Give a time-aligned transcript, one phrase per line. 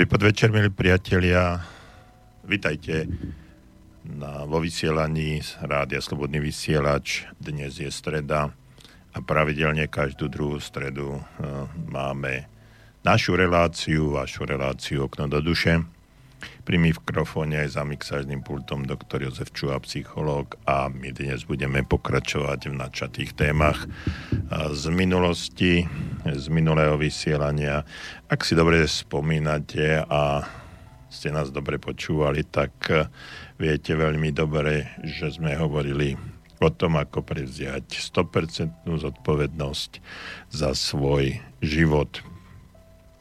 [0.00, 1.60] Dobrý podvečer, milí priatelia.
[2.48, 3.04] Vitajte
[4.08, 7.28] na, vo vysielaní z Rádia Slobodný vysielač.
[7.36, 8.48] Dnes je streda
[9.12, 12.48] a pravidelne každú druhú stredu uh, máme
[13.04, 15.84] našu reláciu, vašu reláciu Okno do duše.
[16.64, 22.70] Pri mikrofóne aj za mixážnym pultom doktor Jozef Čuha, psychológ a my dnes budeme pokračovať
[22.72, 23.84] v načatých témach
[24.52, 25.84] z minulosti,
[26.24, 27.84] z minulého vysielania.
[28.28, 30.44] Ak si dobre spomínate a
[31.10, 32.72] ste nás dobre počúvali, tak
[33.58, 36.14] viete veľmi dobre, že sme hovorili
[36.60, 39.90] o tom, ako prevziať 100% zodpovednosť
[40.52, 42.20] za svoj život.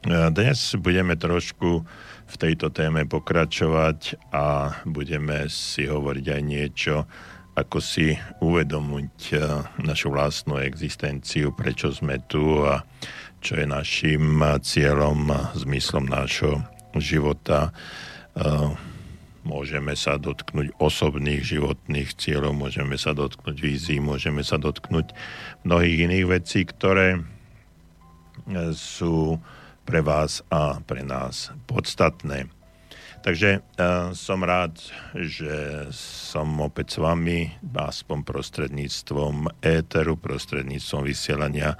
[0.08, 1.88] Dnes budeme trošku
[2.30, 6.96] v tejto téme pokračovať a budeme si hovoriť aj niečo,
[7.58, 9.42] ako si uvedomiť eh,
[9.82, 12.86] našu vlastnú existenciu, prečo sme tu a
[13.40, 16.62] čo je našim cieľom, zmyslom nášho
[17.02, 17.74] života.
[18.38, 18.70] Eh,
[19.42, 25.16] môžeme sa dotknúť osobných životných cieľov, môžeme sa dotknúť vízií, môžeme sa dotknúť
[25.66, 29.42] mnohých iných vecí, ktoré eh, sú
[29.90, 32.46] pre vás a pre nás podstatné.
[33.26, 34.78] Takže uh, som rád,
[35.18, 41.74] že som opäť s vami, aspoň prostredníctvom éteru, prostredníctvom vysielania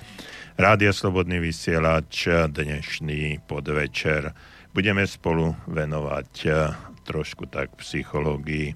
[0.58, 4.34] Rádia Slobodný vysielač, dnešný podvečer.
[4.74, 6.74] Budeme spolu venovať uh,
[7.06, 8.74] trošku tak psychológii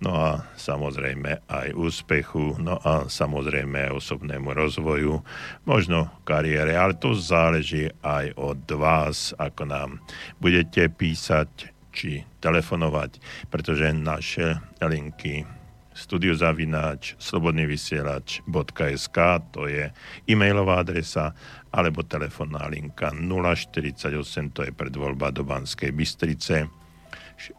[0.00, 5.20] no a samozrejme aj úspechu, no a samozrejme aj osobnému rozvoju,
[5.68, 10.00] možno kariére, ale to záleží aj od vás, ako nám
[10.40, 13.20] budete písať či telefonovať,
[13.52, 15.44] pretože naše linky
[15.90, 19.18] studiozavináč slobodnyvysielač.sk
[19.52, 19.92] to je
[20.24, 21.34] e-mailová adresa
[21.74, 26.70] alebo telefónna linka 048 to je predvoľba do Banskej Bystrice.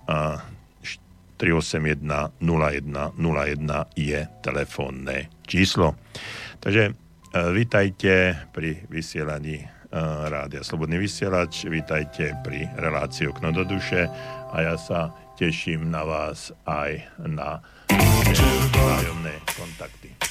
[0.08, 0.41] A
[1.41, 5.97] 381 0101 je telefónne číslo.
[6.62, 6.91] Takže e,
[7.50, 9.66] vítajte pri vysielaní e,
[10.29, 14.06] Rádia Slobodný vysielač, vítajte pri relácii Okno do duše
[14.53, 17.58] a ja sa teším na vás aj na
[18.78, 20.31] vzájomné kontakty.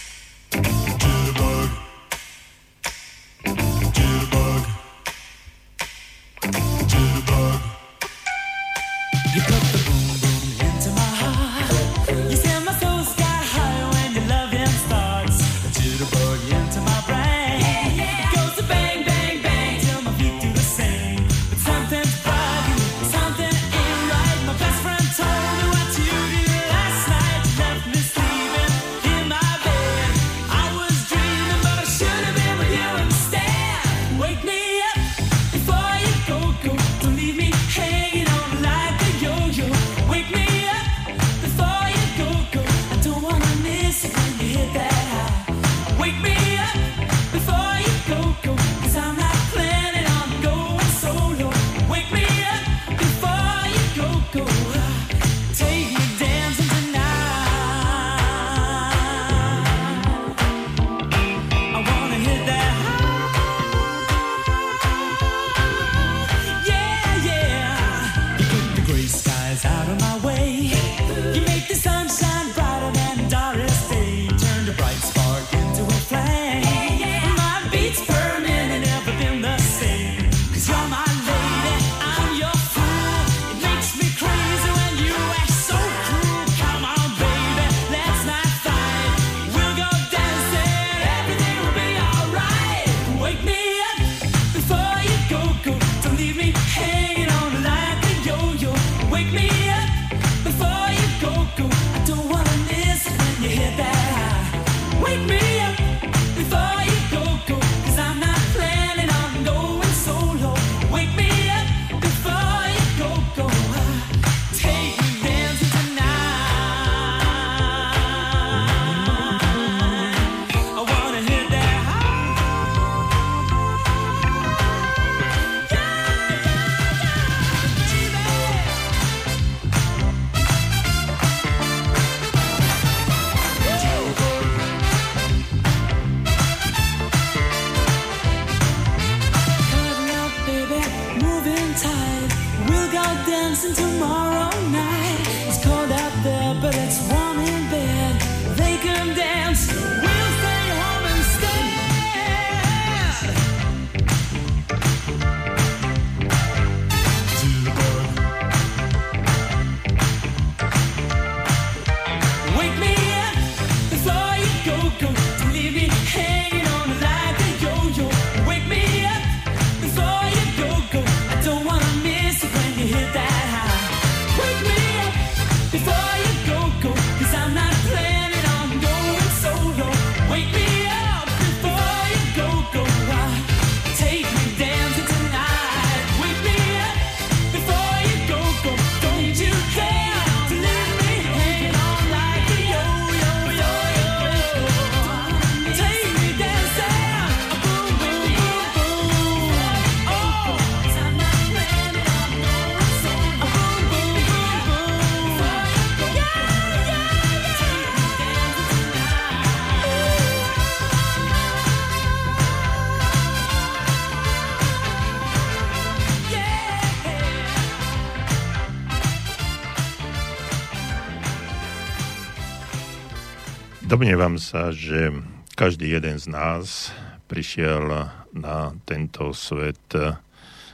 [224.00, 225.12] Domnievam sa, že
[225.60, 226.88] každý jeden z nás
[227.28, 229.76] prišiel na tento svet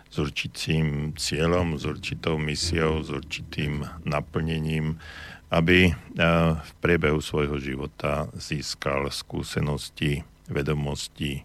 [0.06, 5.02] s určitým cieľom, s určitou misiou, s určitým naplnením,
[5.50, 5.94] aby eh,
[6.55, 11.43] v priebehu svojho života získal skúsenosti, vedomosti,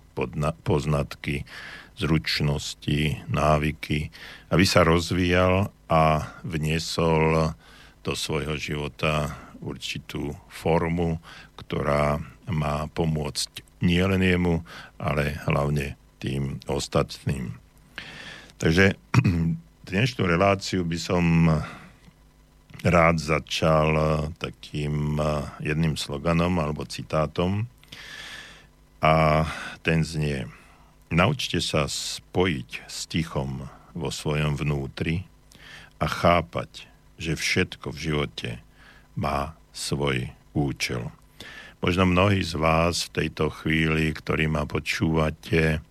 [0.61, 1.49] poznatky,
[1.97, 4.13] zručnosti, návyky,
[4.53, 7.57] aby sa rozvíjal a vniesol
[8.05, 11.21] do svojho života určitú formu,
[11.55, 12.19] ktorá
[12.49, 14.65] má pomôcť nielen jemu,
[14.97, 17.55] ale hlavne tým ostatným.
[18.57, 18.97] Takže
[19.89, 21.25] dnešnú reláciu by som
[22.81, 23.89] rád začal
[24.41, 25.21] takým
[25.61, 27.69] jedným sloganom alebo citátom
[29.01, 29.45] a
[29.85, 30.49] ten znie
[31.11, 35.27] Naučte sa spojiť s tichom vo svojom vnútri
[35.99, 36.87] a chápať,
[37.19, 38.49] že všetko v živote
[39.15, 41.11] má svoj účel.
[41.81, 45.81] Možno mnohí z vás v tejto chvíli, ktorí ma počúvate,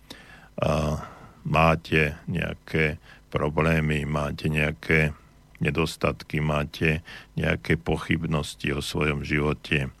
[1.43, 2.01] máte
[2.31, 2.95] nejaké
[3.27, 5.11] problémy, máte nejaké
[5.59, 7.03] nedostatky, máte
[7.35, 9.91] nejaké pochybnosti o svojom živote.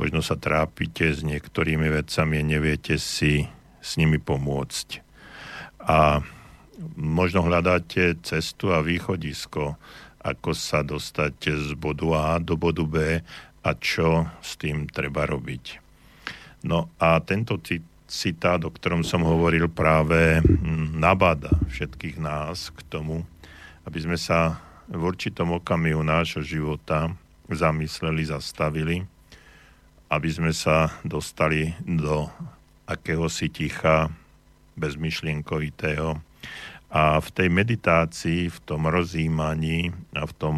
[0.00, 3.44] Možno sa trápite s niektorými vecami a neviete si
[3.84, 5.04] s nimi pomôcť.
[5.84, 6.24] A
[6.96, 9.76] možno hľadáte cestu a východisko,
[10.28, 13.24] ako sa dostať z bodu A do bodu B
[13.64, 15.80] a čo s tým treba robiť.
[16.64, 17.56] No a tento
[18.08, 23.22] citát, o ktorom som hovoril, práve hm, nabáda všetkých nás k tomu,
[23.84, 27.12] aby sme sa v určitom okamihu nášho života
[27.48, 28.96] zamysleli, zastavili,
[30.08, 32.28] aby sme sa dostali do
[32.88, 34.08] akéhosi ticha
[34.80, 36.27] bezmyšlienkovitého
[36.88, 40.56] a v tej meditácii, v tom rozjímaní a v tom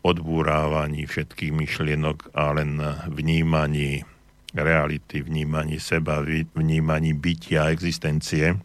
[0.00, 4.00] odbúrávaní všetkých myšlienok a len vnímaní
[4.56, 6.24] reality, vnímaní seba,
[6.56, 8.56] vnímaní bytia, existencie,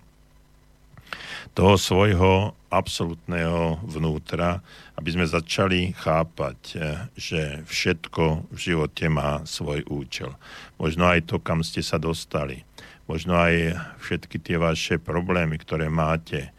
[1.55, 4.59] toho svojho absolútneho vnútra,
[4.99, 6.79] aby sme začali chápať, eh,
[7.15, 10.35] že všetko v živote má svoj účel.
[10.75, 12.67] Možno aj to, kam ste sa dostali.
[13.05, 16.49] Možno aj všetky tie vaše problémy, ktoré máte.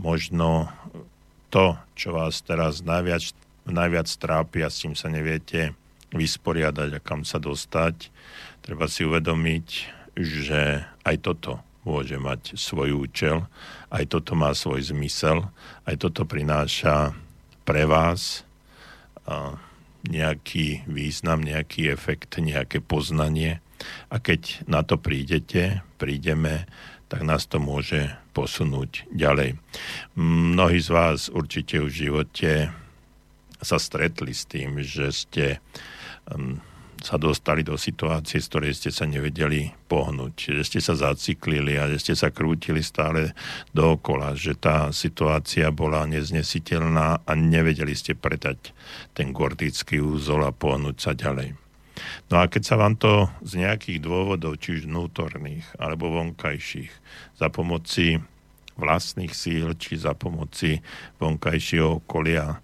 [0.00, 0.72] Možno
[1.52, 3.36] to, čo vás teraz najviac
[3.68, 5.76] najviac trápi s tým sa neviete
[6.10, 8.10] vysporiadať a kam sa dostať,
[8.64, 9.66] treba si uvedomiť,
[10.18, 13.46] že aj toto môže mať svoj účel,
[13.88, 15.48] aj toto má svoj zmysel,
[15.86, 17.14] aj toto prináša
[17.62, 18.42] pre vás
[20.02, 23.62] nejaký význam, nejaký efekt, nejaké poznanie.
[24.12, 26.68] A keď na to prídete, prídeme,
[27.10, 29.58] tak nás to môže posunúť ďalej.
[30.16, 32.70] Mnohí z vás určite v živote
[33.60, 35.46] sa stretli s tým, že ste
[37.00, 41.88] sa dostali do situácie, z ktorej ste sa nevedeli pohnúť, že ste sa zaciklili a
[41.88, 43.32] že ste sa krútili stále
[43.72, 48.76] dookola, že tá situácia bola neznesiteľná a nevedeli ste pretať
[49.16, 51.59] ten gordický úzol a pohnúť sa ďalej.
[52.30, 56.90] No a keď sa vám to z nejakých dôvodov, či už vnútorných alebo vonkajších,
[57.36, 58.22] za pomoci
[58.80, 60.80] vlastných síl, či za pomoci
[61.20, 62.62] vonkajšieho okolia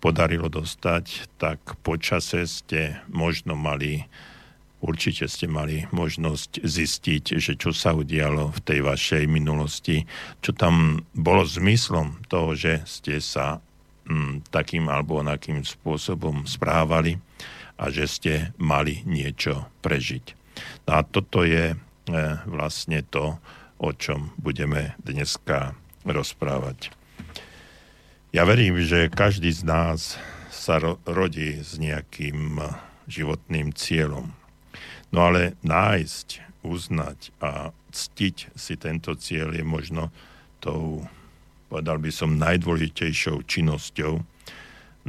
[0.00, 4.08] podarilo dostať, tak počase ste možno mali,
[4.80, 10.08] určite ste mali možnosť zistiť, že čo sa udialo v tej vašej minulosti,
[10.40, 13.60] čo tam bolo zmyslom toho, že ste sa
[14.08, 17.20] hm, takým alebo onakým spôsobom správali
[17.80, 20.36] a že ste mali niečo prežiť.
[20.84, 21.76] No a toto je e,
[22.44, 23.40] vlastne to,
[23.80, 25.72] o čom budeme dneska
[26.04, 26.92] rozprávať.
[28.36, 30.20] Ja verím, že každý z nás
[30.52, 32.60] sa ro- rodí s nejakým
[33.08, 34.36] životným cieľom.
[35.10, 40.12] No ale nájsť, uznať a ctiť si tento cieľ je možno
[40.60, 41.08] tou,
[41.72, 44.20] povedal by som, najdôležitejšou činnosťou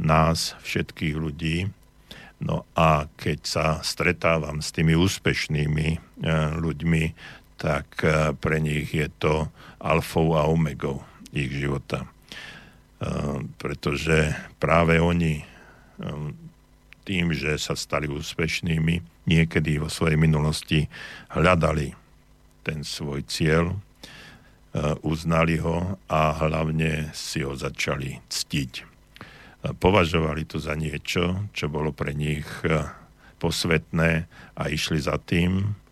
[0.00, 1.70] nás, všetkých ľudí.
[2.42, 5.98] No a keď sa stretávam s tými úspešnými e,
[6.58, 7.04] ľuďmi,
[7.54, 9.46] tak e, pre nich je to
[9.78, 12.10] alfou a omegou ich života.
[12.98, 15.46] Ehm, pretože práve oni
[17.06, 20.90] tým, že sa stali úspešnými, niekedy vo svojej minulosti
[21.30, 21.94] hľadali
[22.66, 23.78] ten svoj cieľ,
[25.04, 28.91] uznali ho a hlavne si ho začali ctiť.
[29.62, 32.46] Považovali to za niečo, čo bolo pre nich
[33.38, 34.10] posvetné
[34.58, 35.82] a išli za tým,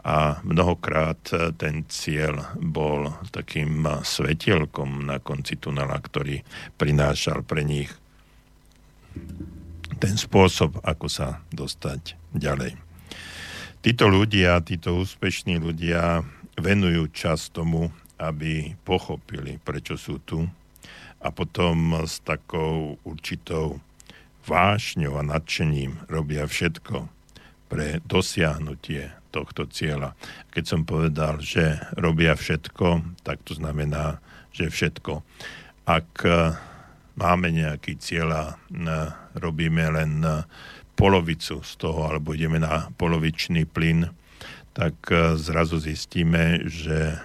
[0.00, 6.40] a mnohokrát e, ten cieľ bol takým e, svetielkom na konci tunela, ktorý
[6.80, 7.92] prinášal pre nich
[10.00, 12.80] ten spôsob, ako sa dostať ďalej.
[13.84, 16.24] Títo ľudia, títo úspešní ľudia
[16.56, 20.48] venujú čas tomu, aby pochopili, prečo sú tu
[21.20, 23.80] a potom s takou určitou
[24.48, 27.06] vášňou a nadšením robia všetko
[27.70, 30.18] pre dosiahnutie tohto cieľa.
[30.50, 34.18] Keď som povedal, že robia všetko, tak to znamená,
[34.50, 35.22] že všetko.
[35.86, 36.58] Ak e,
[37.14, 38.54] máme nejaký cieľ a e,
[39.38, 40.42] robíme len e,
[40.98, 44.10] polovicu z toho, alebo ideme na polovičný plyn,
[44.70, 44.94] tak
[45.34, 47.18] zrazu zistíme, že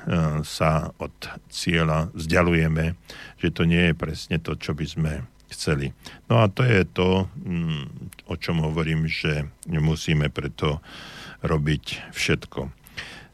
[0.43, 1.13] sa od
[1.53, 2.97] cieľa vzdialujeme,
[3.37, 5.13] že to nie je presne to, čo by sme
[5.53, 5.93] chceli.
[6.27, 7.85] No a to je to, mm,
[8.27, 10.81] o čom hovorím, že musíme preto
[11.45, 12.67] robiť všetko.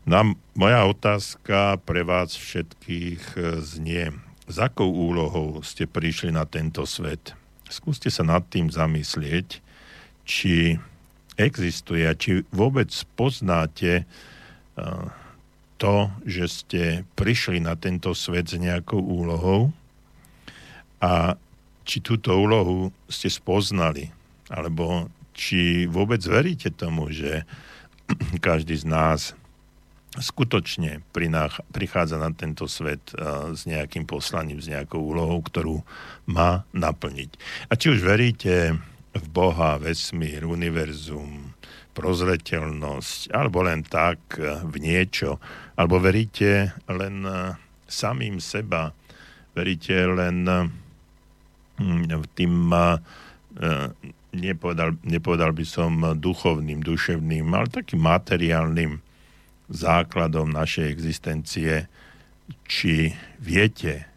[0.05, 4.03] No moja otázka pre vás všetkých e, znie,
[4.49, 7.37] s akou úlohou ste prišli na tento svet?
[7.71, 9.63] Skúste sa nad tým zamyslieť,
[10.25, 10.75] či
[11.37, 12.03] existuje?
[12.07, 14.03] A či vôbec poznáte e,
[15.81, 16.81] to, že ste
[17.17, 19.73] prišli na tento svet s nejakou úlohou?
[21.01, 21.35] A
[21.81, 24.13] či túto úlohu ste spoznali,
[24.51, 27.47] alebo či vôbec veríte tomu, že
[28.45, 29.33] každý z nás
[30.11, 30.99] skutočne
[31.71, 32.99] prichádza na tento svet
[33.55, 35.87] s nejakým poslaním, s nejakou úlohou, ktorú
[36.27, 37.31] má naplniť.
[37.71, 38.75] A či už veríte
[39.11, 41.51] v Boha, vesmír, univerzum,
[41.91, 45.43] prozreteľnosť, alebo len tak v niečo,
[45.75, 47.27] alebo veríte len
[47.83, 48.95] samým seba,
[49.51, 50.47] veríte len
[51.75, 52.71] hm, tým
[54.31, 59.03] nepovedal, nepovedal by som duchovným, duševným, ale takým materiálnym
[59.67, 61.91] základom našej existencie,
[62.67, 63.11] či
[63.43, 64.07] viete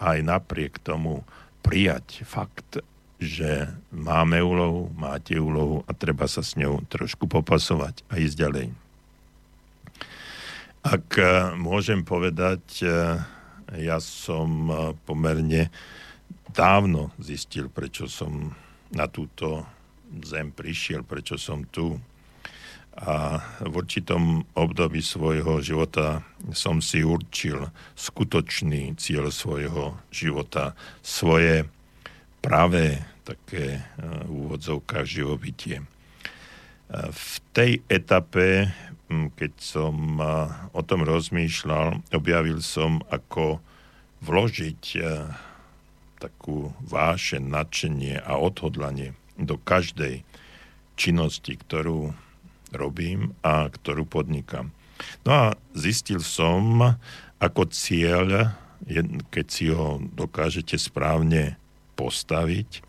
[0.00, 1.24] aj napriek tomu
[1.60, 2.80] prijať fakt,
[3.18, 8.66] že máme úlohu, máte úlohu a treba sa s ňou trošku popasovať a ísť ďalej.
[10.86, 11.18] Ak
[11.58, 12.86] môžem povedať,
[13.74, 14.70] ja som
[15.02, 15.68] pomerne
[16.54, 18.54] dávno zistil, prečo som
[18.94, 19.66] na túto
[20.24, 22.00] zem prišiel, prečo som tu.
[22.98, 31.68] A v určitom období svojho života som si určil skutočný cieľ svojho života, svoje
[32.40, 33.82] pravé také e,
[34.24, 34.56] v
[35.04, 35.82] živobytie.
[35.82, 35.86] E,
[37.12, 38.72] v tej etape,
[39.08, 40.24] keď som e,
[40.72, 43.60] o tom rozmýšľal, objavil som, ako
[44.18, 44.98] vložiť
[46.18, 50.26] takú váše, nadšenie a odhodlanie do každej
[50.98, 52.10] činnosti, ktorú
[52.74, 54.74] robím a ktorú podnikám.
[55.22, 55.46] No a
[55.78, 56.98] zistil som,
[57.38, 58.58] ako cieľ,
[59.30, 61.54] keď si ho dokážete správne
[61.98, 62.86] postaviť,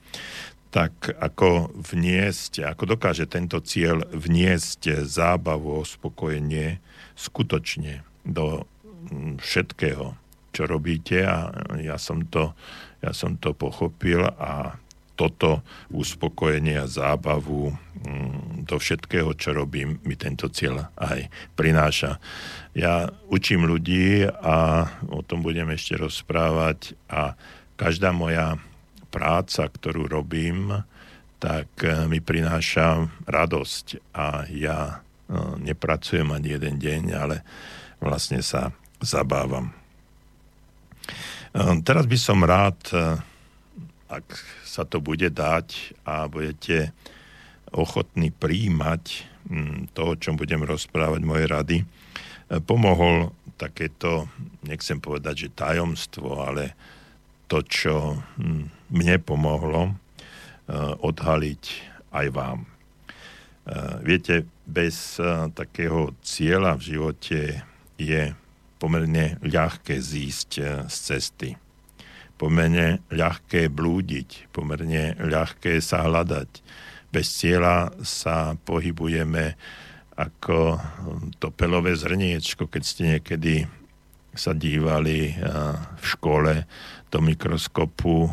[0.69, 6.77] tak ako vniesť, ako dokáže tento cieľ vniesť zábavu, spokojenie
[7.17, 8.69] skutočne do
[9.09, 10.13] mm, všetkého,
[10.53, 11.49] čo robíte a
[11.81, 12.53] ja som to
[12.99, 14.75] ja som to pochopil a
[15.15, 15.59] toto
[15.91, 21.27] uspokojenie a zábavu mm, do všetkého, čo robím, mi tento cieľ aj
[21.59, 22.23] prináša.
[22.71, 27.35] Ja učím ľudí a o tom budem ešte rozprávať a
[27.75, 28.59] každá moja
[29.09, 30.85] práca, ktorú robím,
[31.41, 34.95] tak e, mi prináša radosť a ja e,
[35.65, 37.41] nepracujem ani jeden deň, ale
[37.99, 39.79] vlastne sa zabávam.
[41.53, 43.17] Ehm, teraz by som rád, eh,
[44.09, 44.25] ak
[44.65, 46.93] sa to bude dať a budete
[47.73, 54.29] ochotní príjmať hm, to, o čom budem rozprávať moje rady, eh, pomohol takéto,
[54.63, 56.77] nechcem povedať, že tajomstvo, ale
[57.49, 59.93] to, čo hm, mne pomohlo eh,
[60.97, 61.63] odhaliť
[62.09, 62.65] aj vám.
[64.01, 65.21] Viete, bez
[65.53, 67.61] takého cieľa v živote
[68.01, 68.33] je
[68.79, 71.49] pomerne ľahké zísť eh, z cesty.
[72.39, 76.63] Pomerne ľahké blúdiť, pomerne ľahké sa hľadať.
[77.11, 79.59] Bez cieľa sa pohybujeme
[80.15, 80.79] ako
[81.39, 83.67] to pelové zrniečko, keď ste niekedy
[84.31, 85.35] sa dívali eh,
[85.75, 86.53] v škole
[87.09, 88.29] do mikroskopu,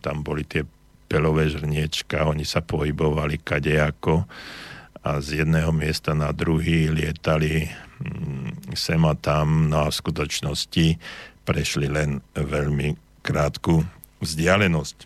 [0.00, 0.64] tam boli tie
[1.08, 4.28] pelové zrniečka, oni sa pohybovali kadejako
[5.00, 10.86] a z jedného miesta na druhý lietali mm, sem a tam, no a v skutočnosti
[11.48, 12.92] prešli len veľmi
[13.24, 13.80] krátku
[14.20, 14.98] vzdialenosť.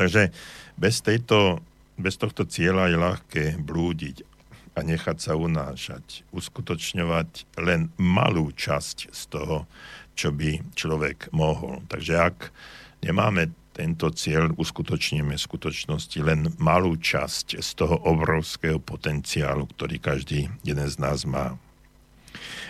[0.00, 0.32] Takže
[0.80, 1.60] bez, tejto,
[2.00, 4.35] bez tohto cieľa je ľahké blúdiť
[4.76, 9.64] a nechať sa unášať, uskutočňovať len malú časť z toho,
[10.12, 11.80] čo by človek mohol.
[11.88, 12.52] Takže ak
[13.00, 20.48] nemáme tento cieľ uskutočníme v skutočnosti len malú časť z toho obrovského potenciálu, ktorý každý
[20.64, 21.60] jeden z nás má.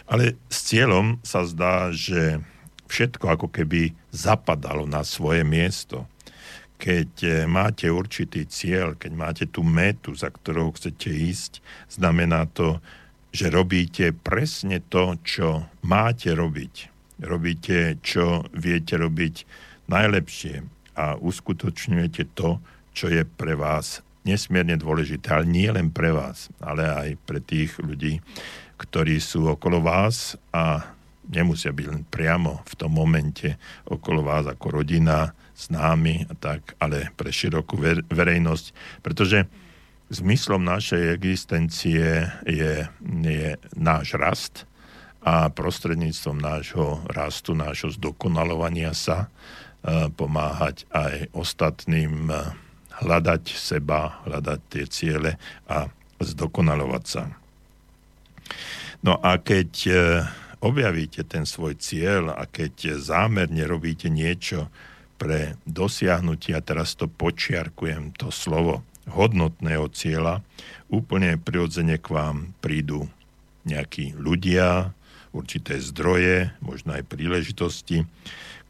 [0.07, 2.39] Ale s cieľom sa zdá, že
[2.87, 6.07] všetko ako keby zapadalo na svoje miesto.
[6.77, 12.81] Keď eh, máte určitý cieľ, keď máte tú metu, za ktorou chcete ísť, znamená to,
[13.37, 16.75] že robíte presne to, čo máte robiť.
[17.21, 19.35] Robíte, čo viete robiť
[19.89, 20.65] najlepšie
[20.97, 22.61] a uskutočňujete to,
[22.97, 27.79] čo je pre vás nesmierne dôležité, ale nie len pre vás, ale aj pre tých
[27.79, 28.19] ľudí,
[28.81, 30.97] ktorí sú okolo vás a
[31.31, 33.55] nemusia byť len priamo v tom momente
[33.87, 37.81] okolo vás ako rodina, známi a tak, ale pre širokú
[38.13, 38.67] verejnosť,
[39.01, 39.49] pretože
[40.13, 42.87] zmyslom našej existencie je,
[43.25, 44.55] je náš rast
[45.27, 49.27] a prostredníctvom nášho rastu, nášho zdokonalovania sa
[50.15, 52.31] pomáhať aj ostatným
[53.03, 55.33] hľadať seba, hľadať tie ciele
[55.71, 55.87] a
[56.19, 57.23] zdokonalovať sa.
[59.05, 59.93] No a keď e,
[60.65, 64.73] objavíte ten svoj cieľ a keď zámerne robíte niečo
[65.17, 70.45] pre dosiahnutie, a teraz to počiarkujem, to slovo hodnotného cieľa,
[70.93, 73.09] úplne prirodzene k vám prídu
[73.67, 74.95] nejakí ľudia,
[75.35, 78.07] určité zdroje, možno aj príležitosti,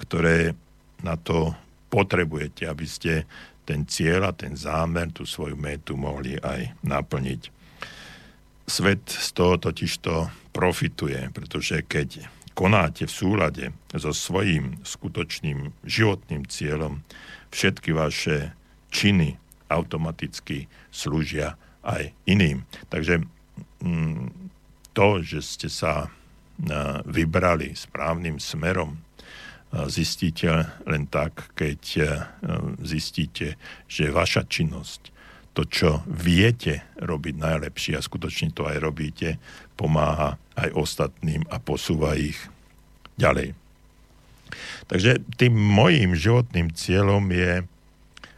[0.00, 0.58] ktoré
[1.04, 1.54] na to
[1.92, 3.12] potrebujete, aby ste
[3.66, 7.50] ten cieľ a ten zámer, tú svoju metu mohli aj naplniť.
[8.66, 17.04] Svet z toho totižto profituje, pretože keď konáte v súlade so svojím skutočným životným cieľom,
[17.52, 18.56] všetky vaše
[18.88, 19.36] činy
[19.68, 22.64] automaticky slúžia aj iným.
[22.88, 23.20] Takže
[23.84, 24.32] mm,
[24.96, 26.08] to, že ste sa
[27.04, 28.96] vybrali správnym smerom,
[29.92, 30.48] zistíte
[30.88, 32.04] len tak, keď e,
[32.80, 35.12] zistíte, že vaša činnosť,
[35.56, 39.40] to, čo viete robiť najlepšie a skutočne to aj robíte,
[39.72, 42.36] pomáha aj ostatným a posúva ich
[43.16, 43.56] ďalej.
[44.86, 47.64] Takže tým mojím životným cieľom je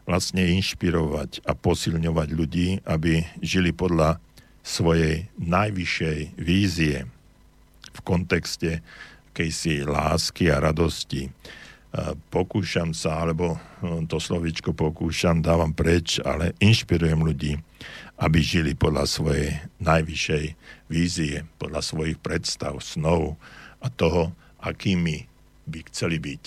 [0.06, 4.22] vlastne inšpirovať a posilňovať ľudí, aby žili podľa
[4.62, 7.04] svojej najvyššej vízie
[7.92, 8.80] v kontexte
[9.38, 11.30] akejsi lásky a radosti.
[12.28, 17.56] Pokúšam sa, alebo no, to slovičko pokúšam, dávam preč, ale inšpirujem ľudí,
[18.20, 20.44] aby žili podľa svojej najvyššej
[20.92, 23.40] vízie, podľa svojich predstav, snov
[23.80, 25.24] a toho, akými
[25.64, 26.44] by chceli byť.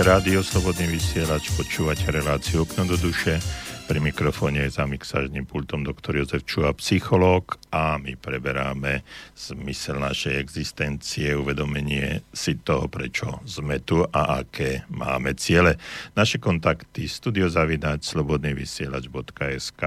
[0.00, 3.36] Rádio, slobodný vysielač, počúvate reláciu Okno do duše.
[3.84, 9.04] Pri mikrofóne je za mixážnym pultom doktor Jozef Čuha, psychológ a my preberáme
[9.36, 15.76] zmysel našej existencie, uvedomenie si toho, prečo sme tu a aké máme ciele.
[16.16, 19.82] Naše kontakty studiozavináč slobodnyvysielač.sk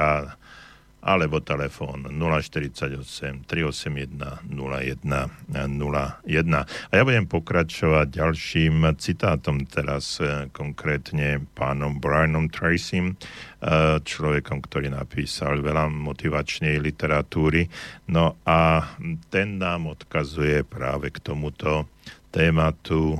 [1.04, 5.04] alebo telefón 048 381 01
[5.52, 6.64] 01.
[6.64, 13.16] A ja budem pokračovať ďalším citátom teraz e, konkrétne pánom Brianom Tracym, e,
[14.00, 17.68] človekom, ktorý napísal veľa motivačnej literatúry.
[18.08, 18.88] No a
[19.28, 21.92] ten nám odkazuje práve k tomuto
[22.32, 23.20] tématu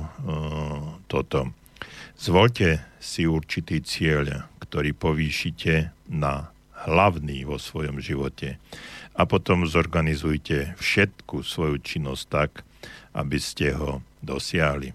[1.04, 1.52] toto.
[2.16, 6.53] Zvolte si určitý cieľ, ktorý povýšite na
[6.84, 8.60] hlavný vo svojom živote.
[9.14, 12.50] A potom zorganizujte všetku svoju činnosť tak,
[13.14, 14.92] aby ste ho dosiahli.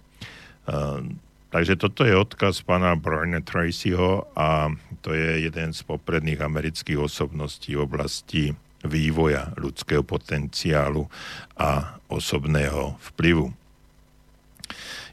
[1.50, 4.70] Takže toto je odkaz pána Brian Tracyho a
[5.02, 8.44] to je jeden z popredných amerických osobností v oblasti
[8.86, 11.10] vývoja ľudského potenciálu
[11.58, 13.59] a osobného vplyvu.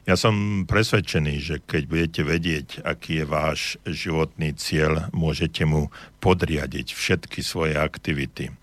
[0.07, 5.91] Ja som presvedčený, že keď budete vedieť, aký je váš životný cieľ, môžete mu
[6.23, 8.55] podriadiť všetky svoje aktivity.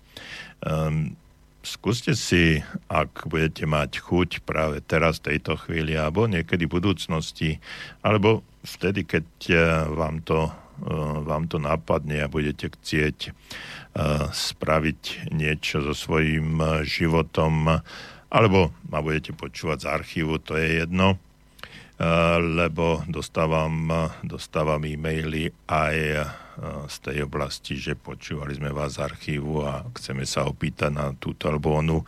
[0.65, 1.13] Um,
[1.61, 7.61] skúste si, ak budete mať chuť práve teraz, tejto chvíli, alebo niekedy v budúcnosti,
[8.01, 13.33] alebo vtedy, keď eh, vám to, eh, vám to napadne a budete chcieť eh,
[14.33, 16.57] spraviť niečo so svojím
[16.89, 17.85] životom,
[18.33, 21.21] alebo ma budete počúvať z archívu, to je jedno,
[22.41, 23.87] lebo dostávam,
[24.19, 26.27] dostávam e-maily aj
[26.87, 31.47] z tej oblasti, že počúvali sme vás z archívu a chceme sa opýtať na túto
[31.47, 32.03] alebo onú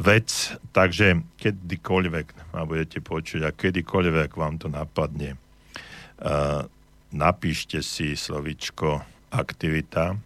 [0.00, 0.56] vec.
[0.72, 5.36] Takže kedykoľvek ma budete počuť a kedykoľvek vám to napadne,
[7.12, 10.16] napíšte si slovičko aktivita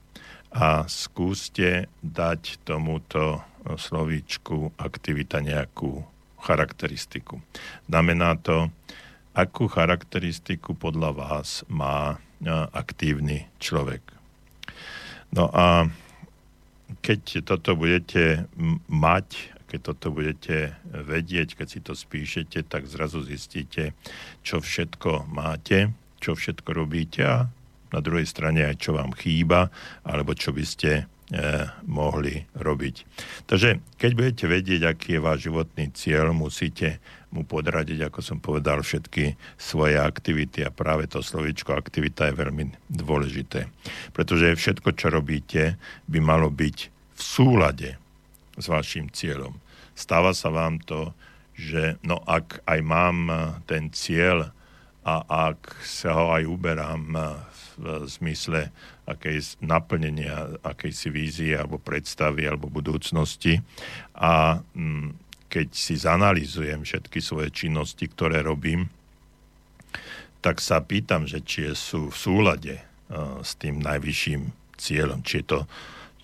[0.54, 6.06] a skúste dať tomuto slovíčku aktivita nejakú
[6.46, 7.42] charakteristiku.
[7.90, 8.70] Znamená to,
[9.34, 12.22] akú charakteristiku podľa vás má
[12.70, 14.00] aktívny človek.
[15.34, 15.90] No a
[17.02, 18.46] keď toto budete
[18.86, 23.98] mať, keď toto budete vedieť, keď si to spíšete, tak zrazu zistíte,
[24.46, 25.90] čo všetko máte,
[26.22, 27.50] čo všetko robíte a
[27.90, 29.74] na druhej strane aj čo vám chýba,
[30.06, 31.15] alebo čo by ste E,
[31.90, 32.96] mohli robiť.
[33.50, 37.02] Takže keď budete vedieť, aký je váš životný cieľ, musíte
[37.34, 42.64] mu podradiť, ako som povedal, všetky svoje aktivity a práve to slovičko aktivita je veľmi
[42.86, 43.66] dôležité.
[44.14, 45.74] Pretože všetko, čo robíte,
[46.06, 46.76] by malo byť
[47.18, 47.90] v súlade
[48.54, 49.58] s vašim cieľom.
[49.98, 51.10] Stáva sa vám to,
[51.56, 53.26] že no ak aj mám
[53.66, 54.54] ten cieľ
[55.02, 55.14] a
[55.50, 57.16] ak sa ho aj uberám
[57.76, 58.70] v zmysle
[59.06, 63.62] akej naplnenia akejsi vízie alebo predstavy alebo budúcnosti.
[64.18, 65.14] A mm,
[65.46, 68.90] keď si zanalizujem všetky svoje činnosti, ktoré robím,
[70.42, 75.44] tak sa pýtam, že či sú v súlade uh, s tým najvyšším cieľom, či, je
[75.48, 75.58] to,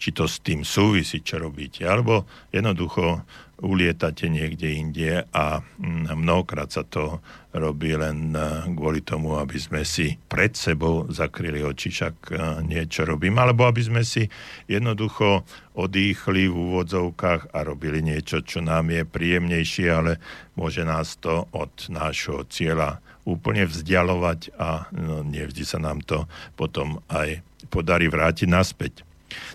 [0.02, 3.22] či to s tým súvisí, čo robíte, alebo jednoducho
[3.62, 7.22] ulietate niekde inde a mm, mnohokrát sa to
[7.54, 12.34] robí len e, kvôli tomu, aby sme si pred sebou zakryli oči, však e,
[12.66, 14.26] niečo robím, alebo aby sme si
[14.66, 15.46] jednoducho
[15.78, 20.18] odýchli v úvodzovkách a robili niečo, čo nám je príjemnejšie, ale
[20.58, 26.26] môže nás to od nášho cieľa úplne vzdialovať a no, nevždy sa nám to
[26.58, 27.38] potom aj
[27.70, 29.06] podarí vrátiť naspäť.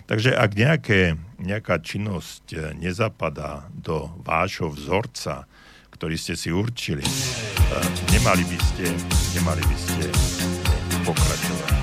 [0.08, 1.00] Takže ak nejaké,
[1.38, 5.44] nejaká činnosť eh, nezapadá do vášho vzorca,
[5.92, 8.86] ktorý ste si určili, eh, nemali by ste,
[9.38, 10.04] nemali by ste
[11.04, 11.77] pokračovať.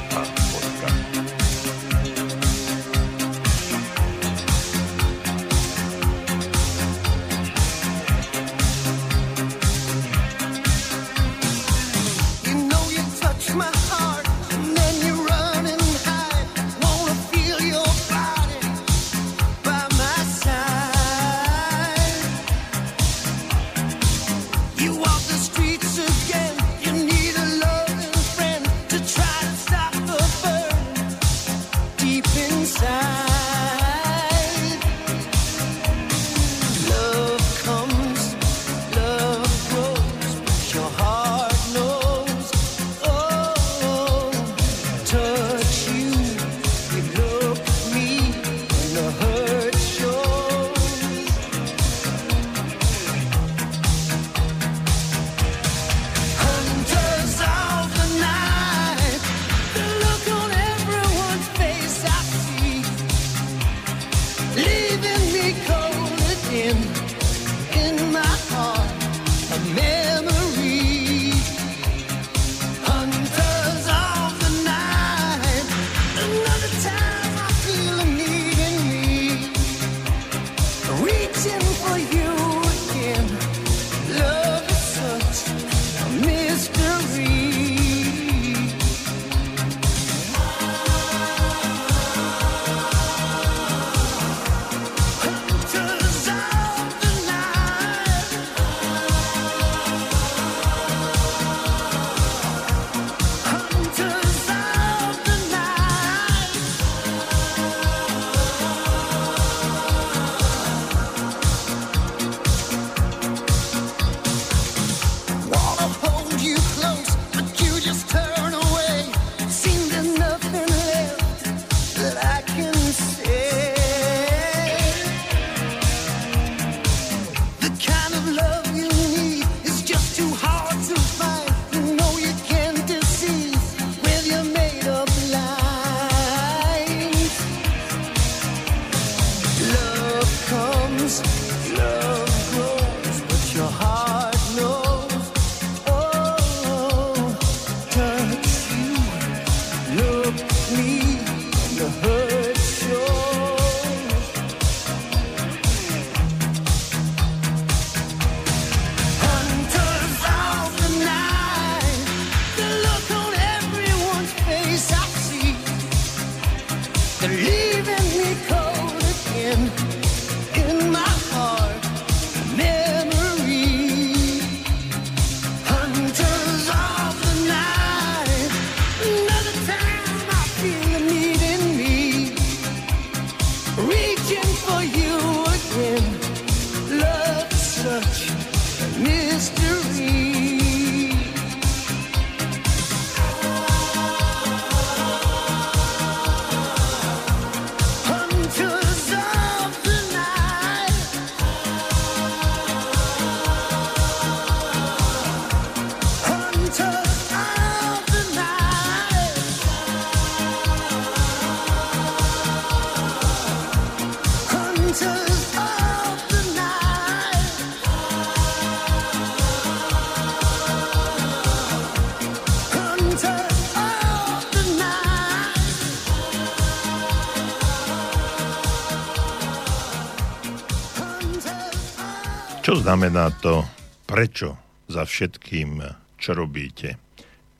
[232.80, 233.64] Znamená to,
[234.10, 234.58] prečo
[234.90, 235.82] za všetkým,
[236.20, 236.98] čo robíte.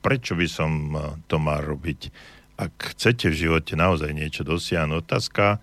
[0.02, 2.00] Prečo by som eh, to mal robiť?
[2.56, 5.60] Ak chcete v živote naozaj niečo dosiahnuť, otázka eh,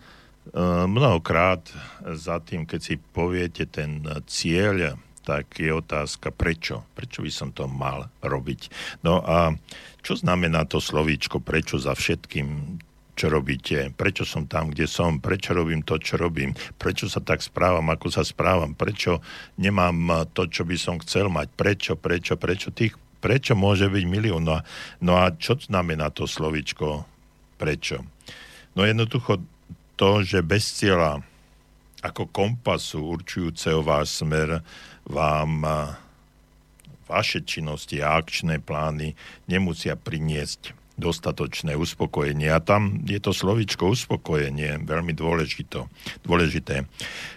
[0.87, 1.65] mnohokrát
[2.13, 6.83] za tým, keď si poviete ten cieľ, tak je otázka, prečo?
[6.93, 8.61] Prečo by som to mal robiť?
[9.07, 9.55] No a
[10.03, 12.79] čo znamená to slovíčko, prečo za všetkým?
[13.13, 17.45] Čo robíte, prečo som tam, kde som, prečo robím to, čo robím, prečo sa tak
[17.45, 19.21] správam, ako sa správam, prečo
[19.61, 24.43] nemám to, čo by som chcel mať, prečo, prečo, prečo, tých prečo môže byť milión.
[24.43, 24.61] No a,
[24.99, 27.07] no a čo znamená to slovičko
[27.55, 28.03] prečo?
[28.75, 29.39] No jednoducho
[29.95, 31.23] to, že bez cieľa
[32.03, 34.59] ako kompasu určujúceho váš smer
[35.07, 35.63] vám
[37.07, 39.15] vaše činnosti a akčné plány
[39.47, 42.53] nemusia priniesť dostatočné uspokojenie.
[42.53, 45.89] A tam je to slovičko uspokojenie veľmi dôležito,
[46.21, 46.85] dôležité.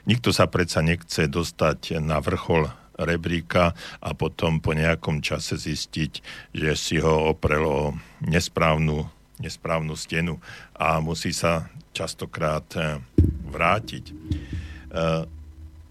[0.04, 6.12] Nikto sa predsa nechce dostať na vrchol rebríka a potom po nejakom čase zistiť,
[6.56, 9.04] že si ho oprelo nesprávnu,
[9.40, 10.40] nesprávnu stenu
[10.72, 13.00] a musí sa častokrát eh,
[13.52, 14.04] vrátiť.
[14.92, 15.22] Eh,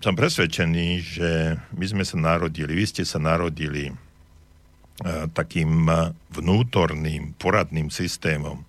[0.01, 3.89] som presvedčený, že my sme sa narodili, vy ste sa narodili
[5.35, 8.63] takým e, vnútorným poradným systémom,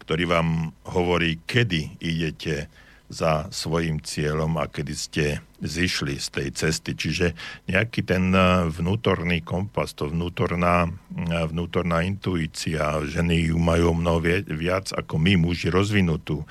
[0.00, 2.72] ktorý vám hovorí, kedy idete
[3.10, 5.24] za svojim cieľom a kedy ste
[5.60, 6.96] zišli z tej cesty.
[6.96, 7.36] Čiže
[7.68, 10.88] nejaký ten e, vnútorný kompas, to vnútorná,
[11.28, 16.48] vnútorná intuícia, ženy ju majú mnoho viac ako my, muži, rozvinutú.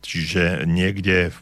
[0.00, 1.38] Čiže niekde v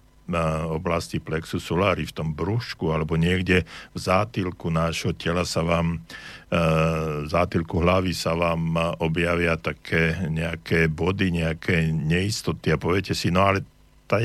[0.70, 6.02] oblasti plexu solari, v tom brúšku alebo niekde v zátilku nášho tela sa vám
[6.50, 13.46] v zátilku hlavy sa vám objavia také nejaké body, nejaké neistoty a poviete si, no
[13.46, 13.62] ale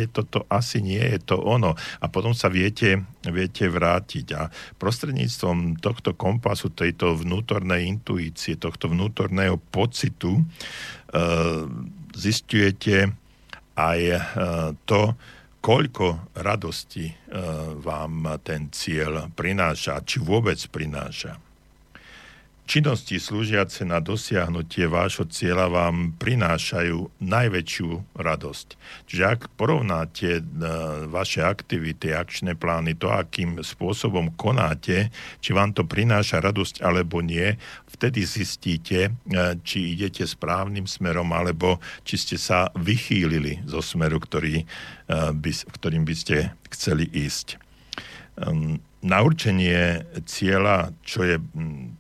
[0.09, 1.77] toto asi nie je to ono.
[2.01, 4.25] A potom sa viete, viete vrátiť.
[4.33, 4.49] A
[4.81, 10.41] prostredníctvom tohto kompasu, tejto vnútornej intuície, tohto vnútorného pocitu,
[12.17, 13.13] zistujete
[13.77, 13.99] aj
[14.89, 15.13] to,
[15.65, 17.13] koľko radosti e,
[17.81, 21.41] vám ten cieľ prináša, či vôbec prináša.
[22.65, 28.67] Činnosti slúžiace na dosiahnutie vášho cieľa vám prinášajú najväčšiu radosť.
[29.05, 30.43] Čiže ak porovnáte e,
[31.05, 35.13] vaše aktivity, akčné plány, to, akým spôsobom konáte,
[35.45, 37.53] či vám to prináša radosť alebo nie,
[37.85, 44.65] vtedy zistíte, e, či idete správnym smerom, alebo či ste sa vychýlili zo smeru, ktorý,
[44.65, 44.65] e,
[45.37, 47.61] by, ktorým by ste chceli ísť.
[49.05, 51.37] Na určenie cieľa, čo je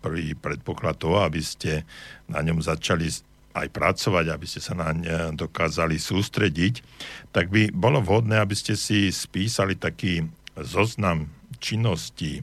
[0.01, 1.85] prvý predpoklad toho, aby ste
[2.25, 3.05] na ňom začali
[3.53, 6.81] aj pracovať, aby ste sa na ne dokázali sústrediť,
[7.29, 10.25] tak by bolo vhodné, aby ste si spísali taký
[10.57, 11.29] zoznam
[11.61, 12.41] činností,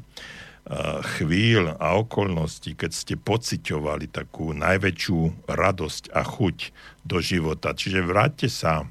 [1.18, 6.57] chvíľ a okolností, keď ste pociťovali takú najväčšiu radosť a chuť
[7.03, 7.74] do života.
[7.74, 8.86] Čiže vráťte sa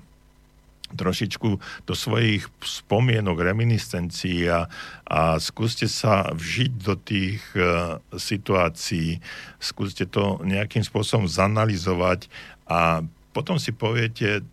[0.95, 1.49] trošičku
[1.87, 4.67] do svojich spomienok, reminiscencií a,
[5.07, 9.19] a skúste sa vžiť do tých uh, situácií,
[9.57, 12.27] skúste to nejakým spôsobom zanalizovať
[12.67, 14.43] a potom si poviete,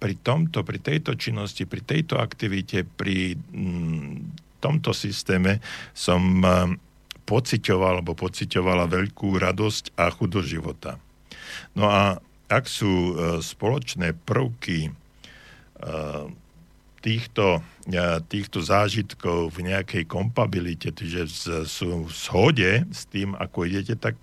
[0.00, 4.32] pri tomto, pri tejto činnosti, pri tejto aktivite, pri mm,
[4.64, 5.60] tomto systéme
[5.92, 6.40] som
[7.28, 10.98] pocitoval alebo pocitovala veľkú radosť a chudo života.
[11.78, 12.18] No a
[12.50, 14.90] ak sú e, spoločné prvky
[17.00, 21.26] týchto, e, týchto zážitkov v nejakej kompabilite, že
[21.64, 24.16] sú v shode s tým, ako idete, tak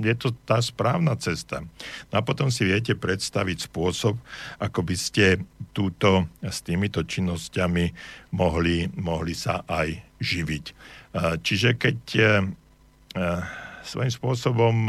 [0.00, 1.60] je to tá správna cesta.
[2.08, 4.16] No a potom si viete predstaviť spôsob,
[4.56, 5.44] ako by ste
[5.76, 7.92] túto s týmito činnosťami
[8.32, 10.64] mohli, mohli sa aj živiť.
[11.44, 11.98] Čiže keď
[13.84, 14.88] svojím spôsobom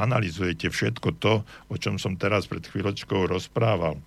[0.00, 4.00] analizujete všetko to, o čom som teraz pred chvíľočkou rozprával,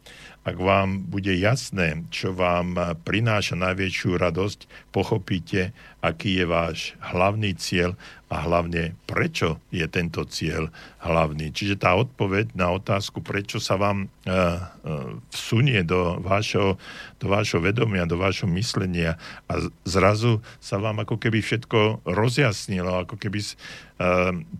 [0.50, 2.74] ak vám bude jasné, čo vám
[3.06, 6.78] prináša najväčšiu radosť, pochopíte, aký je váš
[7.14, 7.94] hlavný cieľ
[8.30, 10.70] a hlavne prečo je tento cieľ
[11.02, 11.50] hlavný.
[11.50, 16.78] Čiže tá odpoveď na otázku, prečo sa vám uh, uh, vsunie do vášho,
[17.18, 19.18] do vášho vedomia, do vášho myslenia
[19.50, 23.42] a zrazu sa vám ako keby všetko rozjasnilo, ako keby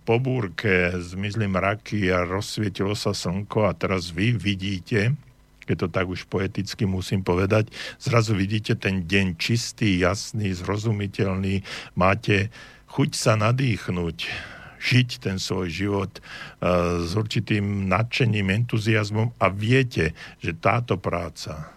[0.04, 5.16] po búrke zmizli mraky a rozsvietilo sa slnko a teraz vy vidíte,
[5.64, 11.62] keď to tak už poeticky musím povedať, zrazu vidíte ten deň čistý, jasný, zrozumiteľný,
[11.94, 12.50] máte
[12.90, 14.18] chuť sa nadýchnuť,
[14.80, 21.68] žiť ten svoj život uh, s určitým nadšením, entuziasmom a viete, že táto práca,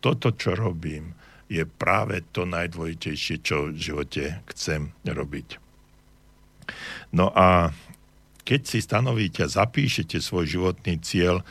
[0.00, 1.12] toto, čo robím,
[1.48, 5.56] je práve to najdôležitejšie, čo v živote chcem robiť.
[7.16, 7.72] No a
[8.44, 11.44] keď si stanovíte a zapíšete svoj životný cieľ,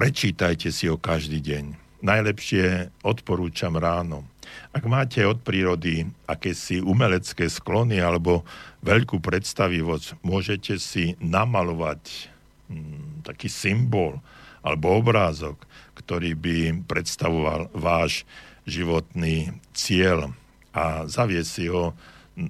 [0.00, 1.76] Prečítajte si ho každý deň.
[2.00, 4.24] Najlepšie odporúčam ráno.
[4.72, 8.40] Ak máte od prírody akési umelecké sklony alebo
[8.80, 12.32] veľkú predstavivosť, môžete si namalovať
[12.72, 14.24] hm, taký symbol
[14.64, 15.60] alebo obrázok,
[16.00, 18.24] ktorý by predstavoval váš
[18.64, 20.32] životný cieľ
[20.72, 21.92] a zavie si ho
[22.40, 22.48] hm,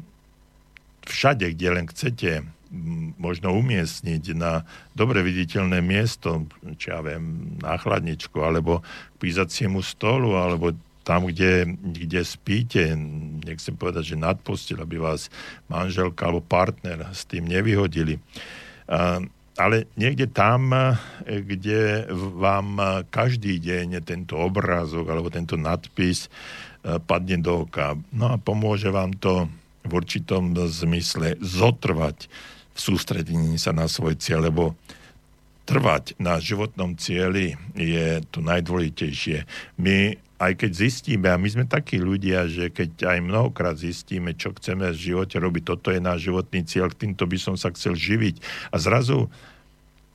[1.02, 2.46] všade, kde len chcete,
[3.18, 4.62] možno umiestniť na
[4.94, 6.46] dobre viditeľné miesto,
[6.78, 10.70] či ja viem, na chladničku, alebo k pízaciemu stolu, alebo
[11.02, 12.94] tam, kde, kde spíte,
[13.42, 15.26] nechcem povedať, že nad postel, aby vás
[15.66, 18.22] manželka alebo partner s tým nevyhodili.
[19.58, 20.70] Ale niekde tam,
[21.26, 22.78] kde vám
[23.10, 26.30] každý deň tento obrázok alebo tento nadpis
[27.08, 27.98] padne do oka.
[28.14, 29.50] No a pomôže vám to
[29.80, 32.28] v určitom zmysle zotrvať
[32.74, 34.78] sústredení sa na svoj cieľ, lebo
[35.68, 39.46] trvať na životnom cieli je to najdôležitejšie.
[39.78, 44.56] My aj keď zistíme, a my sme takí ľudia, že keď aj mnohokrát zistíme, čo
[44.56, 48.40] chceme v živote robiť, toto je náš životný cieľ, týmto by som sa chcel živiť.
[48.72, 49.28] A zrazu,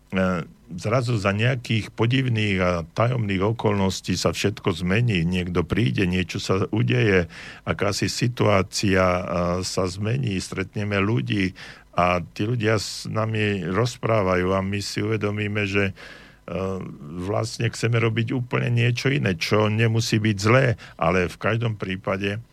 [0.10, 0.42] e,
[0.74, 5.22] zrazu za nejakých podivných a tajomných okolností sa všetko zmení.
[5.22, 7.30] Niekto príde, niečo sa udeje,
[7.62, 9.22] akási situácia e,
[9.62, 11.54] sa zmení, stretneme ľudí,
[11.96, 15.94] a tí ľudia s nami rozprávajú a my si uvedomíme, že e,
[17.24, 22.44] vlastne chceme robiť úplne niečo iné, čo nemusí byť zlé, ale v každom prípade,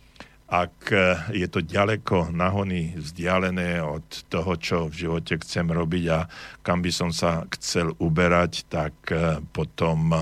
[0.52, 0.92] ak
[1.32, 6.28] je to ďaleko nahony vzdialené od toho, čo v živote chcem robiť a
[6.60, 10.14] kam by som sa chcel uberať, tak e, potom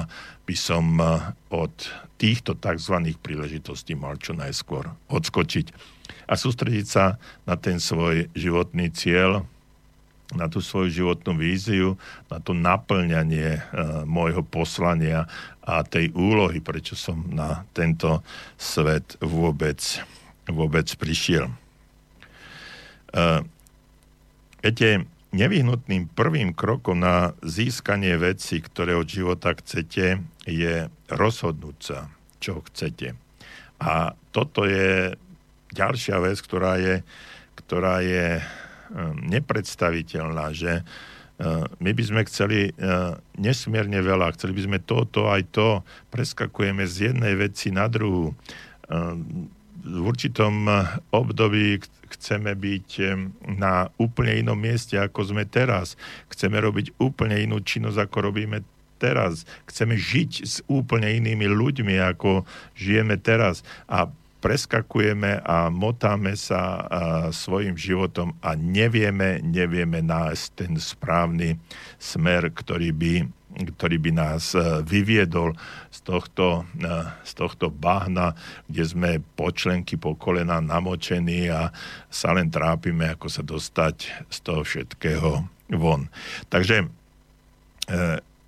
[0.48, 1.06] by som e,
[1.52, 1.74] od
[2.16, 2.96] týchto tzv.
[3.20, 5.99] príležitostí mal čo najskôr odskočiť
[6.30, 9.42] a sústrediť sa na ten svoj životný cieľ,
[10.30, 11.98] na tú svoju životnú víziu,
[12.30, 13.60] na to naplňanie e,
[14.06, 15.26] môjho poslania
[15.66, 18.22] a tej úlohy, prečo som na tento
[18.54, 19.82] svet vôbec,
[20.46, 21.50] vôbec prišiel.
[23.10, 23.42] E,
[24.62, 25.02] viete,
[25.34, 30.74] nevyhnutným prvým krokom na získanie veci, ktoré od života chcete, je
[31.10, 31.98] rozhodnúť sa,
[32.38, 33.18] čo chcete.
[33.82, 35.18] A toto je
[35.74, 37.02] ďalšia vec, ktorá je,
[37.58, 44.62] ktorá je um, nepredstaviteľná, že uh, my by sme chceli uh, nesmierne veľa, chceli by
[44.66, 48.34] sme to, to, aj to, preskakujeme z jednej veci na druhú.
[49.80, 50.66] V určitom
[51.14, 51.78] období
[52.10, 52.88] chceme byť
[53.54, 55.94] na úplne inom mieste, ako sme teraz.
[56.26, 58.66] Chceme robiť úplne inú činnosť, ako robíme
[59.00, 59.48] teraz.
[59.64, 62.44] Chceme žiť s úplne inými ľuďmi, ako
[62.76, 63.64] žijeme teraz.
[63.88, 66.88] A preskakujeme a motáme sa
[67.30, 71.60] svojim životom a nevieme, nevieme nájsť ten správny
[72.00, 73.14] smer, ktorý by,
[73.76, 74.56] ktorý by nás
[74.88, 75.52] vyviedol
[75.92, 76.64] z tohto,
[77.22, 78.32] z tohto bahna,
[78.64, 81.68] kde sme počlenky po kolena namočení a
[82.08, 83.96] sa len trápime, ako sa dostať
[84.32, 85.44] z toho všetkého
[85.76, 86.08] von.
[86.48, 86.86] Takže e,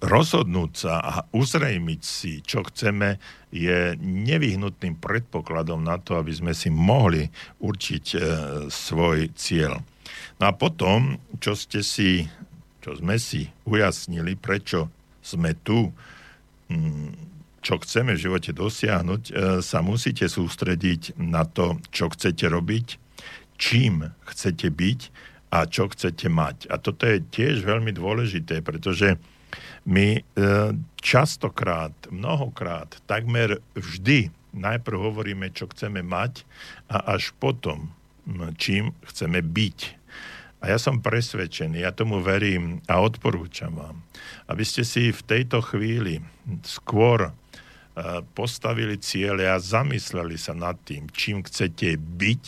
[0.03, 3.22] rozhodnúť sa a uzrejmiť si, čo chceme,
[3.55, 7.30] je nevyhnutným predpokladom na to, aby sme si mohli
[7.62, 8.18] určiť e,
[8.66, 9.78] svoj cieľ.
[10.42, 12.26] No a potom, čo ste si,
[12.82, 14.90] čo sme si ujasnili, prečo
[15.22, 15.94] sme tu,
[16.66, 19.32] mm, čo chceme v živote dosiahnuť, e,
[19.62, 22.86] sa musíte sústrediť na to, čo chcete robiť,
[23.55, 25.00] čím chcete byť
[25.55, 26.66] a čo chcete mať.
[26.72, 29.14] A toto je tiež veľmi dôležité, pretože
[29.83, 30.20] my e,
[31.03, 36.45] častokrát, mnohokrát, takmer vždy najprv hovoríme, čo chceme mať
[36.87, 37.91] a až potom,
[38.61, 39.78] čím chceme byť.
[40.62, 43.99] A ja som presvedčený, ja tomu verím a odporúčam vám,
[44.47, 46.22] aby ste si v tejto chvíli
[46.62, 47.35] skôr
[48.33, 52.45] postavili ciele a zamysleli sa nad tým, čím chcete byť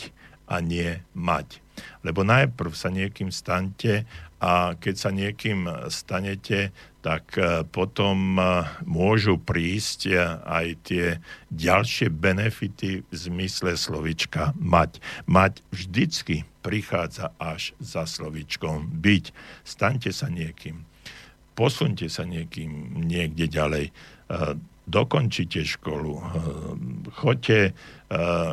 [0.49, 1.61] a nie mať.
[2.01, 4.07] Lebo najprv sa niekým stante
[4.43, 6.75] a keď sa niekým stanete,
[7.05, 11.05] tak e, potom e, môžu prísť e, aj tie
[11.53, 14.97] ďalšie benefity v zmysle slovička mať.
[15.29, 19.25] Mať vždycky prichádza až za slovičkom byť.
[19.61, 20.81] Staňte sa niekým.
[21.53, 23.93] Posunte sa niekým niekde ďalej
[24.85, 26.19] dokončite školu,
[27.15, 27.71] choďte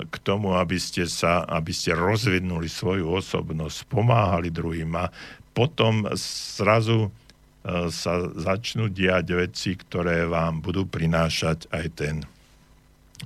[0.06, 5.10] k tomu, aby ste, sa, aby ste rozvinuli svoju osobnosť, pomáhali druhým a
[5.52, 12.16] potom zrazu eh, sa začnú diať veci, ktoré vám budú prinášať aj ten,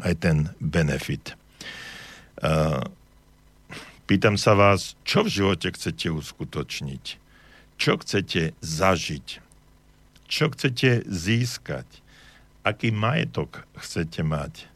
[0.03, 1.39] aj ten benefit.
[4.05, 7.05] Pýtam sa vás, čo v živote chcete uskutočniť?
[7.81, 9.41] Čo chcete zažiť?
[10.29, 11.89] Čo chcete získať?
[12.67, 14.67] aký majetok chcete mať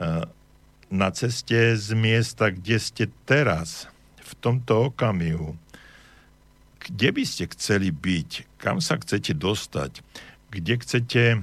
[0.00, 0.24] eh,
[0.88, 3.90] na ceste z miesta, kde ste teraz,
[4.22, 5.58] v tomto okamihu,
[6.86, 10.06] kde by ste chceli byť, kam sa chcete dostať,
[10.54, 11.42] kde chcete eh,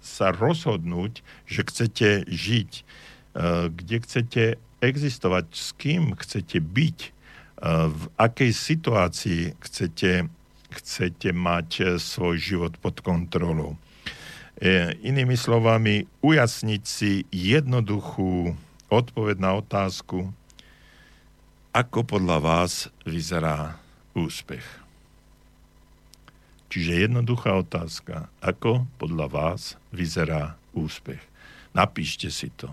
[0.00, 4.44] sa rozhodnúť, že chcete žiť, eh, kde chcete
[4.80, 6.98] existovať, s kým chcete byť,
[7.64, 10.28] v akej situácii chcete,
[10.68, 13.80] chcete mať svoj život pod kontrolou.
[15.00, 18.52] Inými slovami, ujasniť si jednoduchú
[18.92, 20.32] odpoveď na otázku,
[21.72, 23.76] ako podľa vás vyzerá
[24.16, 24.64] úspech.
[26.72, 31.20] Čiže jednoduchá otázka, ako podľa vás vyzerá úspech.
[31.76, 32.72] Napíšte si to.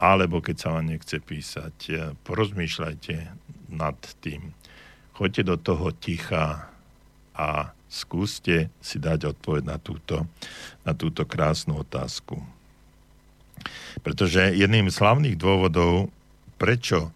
[0.00, 1.94] Alebo keď sa vám nechce písať, e,
[2.24, 3.14] porozmýšľajte
[3.76, 4.56] nad tým.
[5.12, 6.72] Choďte do toho ticha
[7.36, 10.24] a skúste si dať odpoveď na túto,
[10.88, 12.40] na túto krásnu otázku.
[14.00, 16.08] Pretože jedným z hlavných dôvodov,
[16.56, 17.12] prečo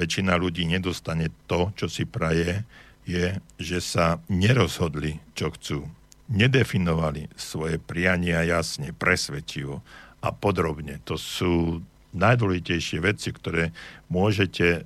[0.00, 2.64] väčšina ľudí nedostane to, čo si praje,
[3.04, 5.78] je, že sa nerozhodli, čo chcú.
[6.32, 9.84] Nedefinovali svoje priania jasne, presvedčivo
[10.24, 11.04] a podrobne.
[11.04, 11.84] To sú
[12.16, 13.74] najdôležitejšie veci, ktoré
[14.08, 14.82] môžete e,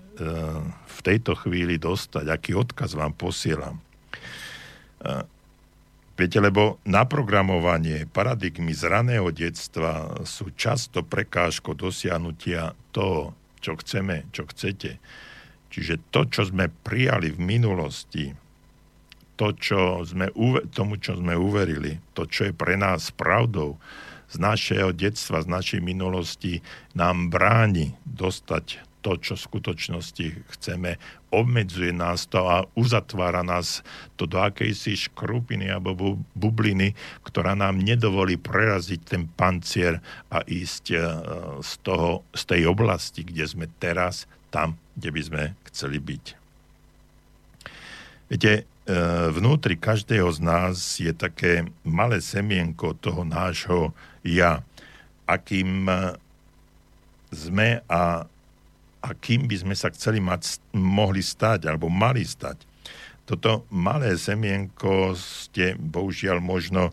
[0.83, 3.79] v tejto chvíli dostať, aký odkaz vám posielam.
[6.19, 14.43] Viete, lebo naprogramovanie paradigmy z raného detstva sú často prekážko dosiahnutia toho, čo chceme, čo
[14.51, 14.99] chcete.
[15.69, 18.33] Čiže to, čo sme prijali v minulosti,
[19.39, 20.35] to, čo sme,
[20.75, 23.79] tomu, čo sme uverili, to, čo je pre nás pravdou
[24.29, 26.61] z našeho detstva, z našej minulosti,
[26.93, 30.27] nám bráni dostať to, čo v skutočnosti
[30.59, 30.99] chceme,
[31.31, 33.87] obmedzuje nás to a uzatvára nás
[34.19, 40.03] to do akejsi škrupiny alebo bubliny, ktorá nám nedovolí preraziť ten pancier
[40.35, 40.99] a ísť e,
[41.63, 46.25] z, toho, z tej oblasti, kde sme teraz, tam, kde by sme chceli byť.
[48.29, 48.63] Viete, e,
[49.31, 53.95] vnútri každého z nás je také malé semienko toho nášho
[54.27, 54.61] ja,
[55.25, 55.87] akým
[57.31, 58.27] sme a
[58.99, 62.67] a kým by sme sa chceli mať, mohli stať alebo mali stať.
[63.29, 66.91] Toto malé semienko ste bohužiaľ možno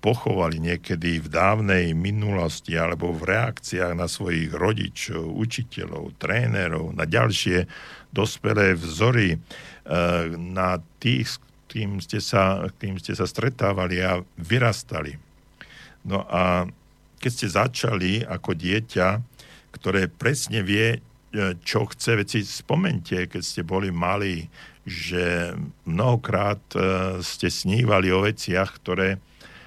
[0.00, 7.66] pochovali niekedy v dávnej minulosti alebo v reakciách na svojich rodičov, učiteľov, trénerov, na ďalšie
[8.14, 9.38] dospelé vzory, e,
[10.36, 15.18] na tých, kým ste sa, kým ste sa stretávali a vyrastali.
[16.06, 16.70] No a
[17.18, 19.08] keď ste začali ako dieťa,
[19.74, 21.02] ktoré presne vie,
[21.36, 22.16] E, čo chce.
[22.16, 24.48] Veď si spomente, keď ste boli malí,
[24.88, 25.52] že
[25.84, 26.78] mnohokrát e,
[27.20, 29.20] ste snívali o veciach, ktoré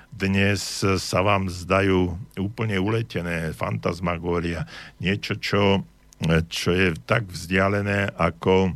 [0.10, 4.68] dnes sa vám zdajú úplne uletené, fantasmagória,
[4.99, 5.86] niečo, čo,
[6.26, 8.74] e, čo je tak vzdialené ako,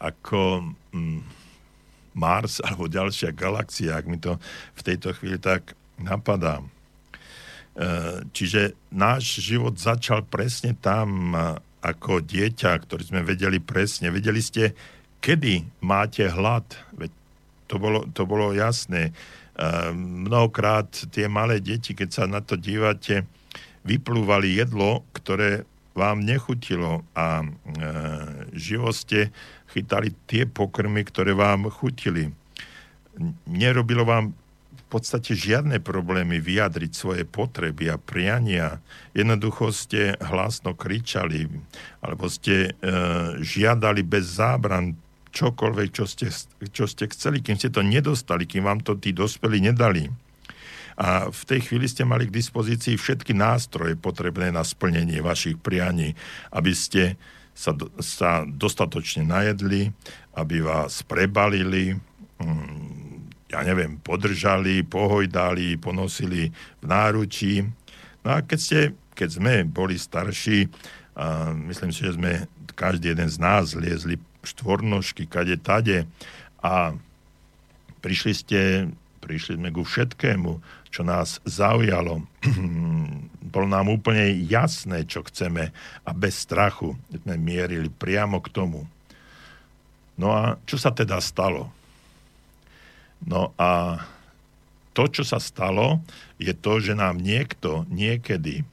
[0.00, 1.20] ako mm,
[2.16, 4.40] Mars alebo ďalšia galaxia, ak mi to
[4.74, 6.62] v tejto chvíli tak napadá.
[6.62, 6.66] E,
[8.32, 11.36] čiže náš život začal presne tam
[11.86, 14.10] ako dieťa, ktorý sme vedeli presne.
[14.10, 14.74] Vedeli ste,
[15.22, 16.66] kedy máte hlad.
[16.98, 17.10] Veď
[17.70, 19.14] to bolo, to bolo jasné.
[19.96, 23.24] Mnohokrát tie malé deti, keď sa na to dívate,
[23.88, 25.64] vyplúvali jedlo, ktoré
[25.96, 27.46] vám nechutilo a e,
[28.52, 29.32] živo ste
[29.72, 32.28] chytali tie pokrmy, ktoré vám chutili.
[33.48, 34.36] Nerobilo vám
[34.76, 38.84] v podstate žiadne problémy vyjadriť svoje potreby a priania.
[39.16, 41.48] Jednoducho ste hlasno kričali,
[42.04, 42.70] alebo ste e,
[43.40, 44.92] žiadali bez zábran
[45.36, 46.32] čokoľvek, čo ste,
[46.72, 50.08] čo ste chceli, kým ste to nedostali, kým vám to tí dospelí nedali
[50.96, 56.16] a v tej chvíli ste mali k dispozícii všetky nástroje potrebné na splnenie vašich prianí,
[56.56, 57.20] aby ste
[57.52, 59.92] sa, sa dostatočne najedli,
[60.36, 62.00] aby vás prebalili,
[62.40, 66.48] mm, ja neviem, podržali, pohojdali, ponosili
[66.80, 67.60] v náručí.
[68.24, 68.80] No a keď, ste,
[69.12, 70.68] keď sme boli starší,
[71.16, 72.44] a myslím si, že sme
[72.76, 76.06] každý jeden z nás liezli štvornožky, kade tade
[76.62, 76.94] a
[78.00, 78.60] prišli ste,
[79.20, 80.62] prišli sme ku všetkému,
[80.94, 82.22] čo nás zaujalo.
[83.52, 85.74] Bolo nám úplne jasné, čo chceme
[86.06, 86.94] a bez strachu
[87.26, 88.86] sme mierili priamo k tomu.
[90.16, 91.68] No a čo sa teda stalo?
[93.20, 94.00] No a
[94.96, 96.00] to, čo sa stalo,
[96.40, 98.64] je to, že nám niekto niekedy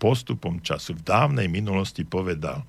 [0.00, 2.64] postupom času v dávnej minulosti povedal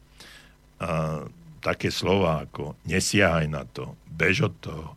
[0.80, 1.24] uh,
[1.68, 4.88] také slova ako nesiahaj na to, bež od toho,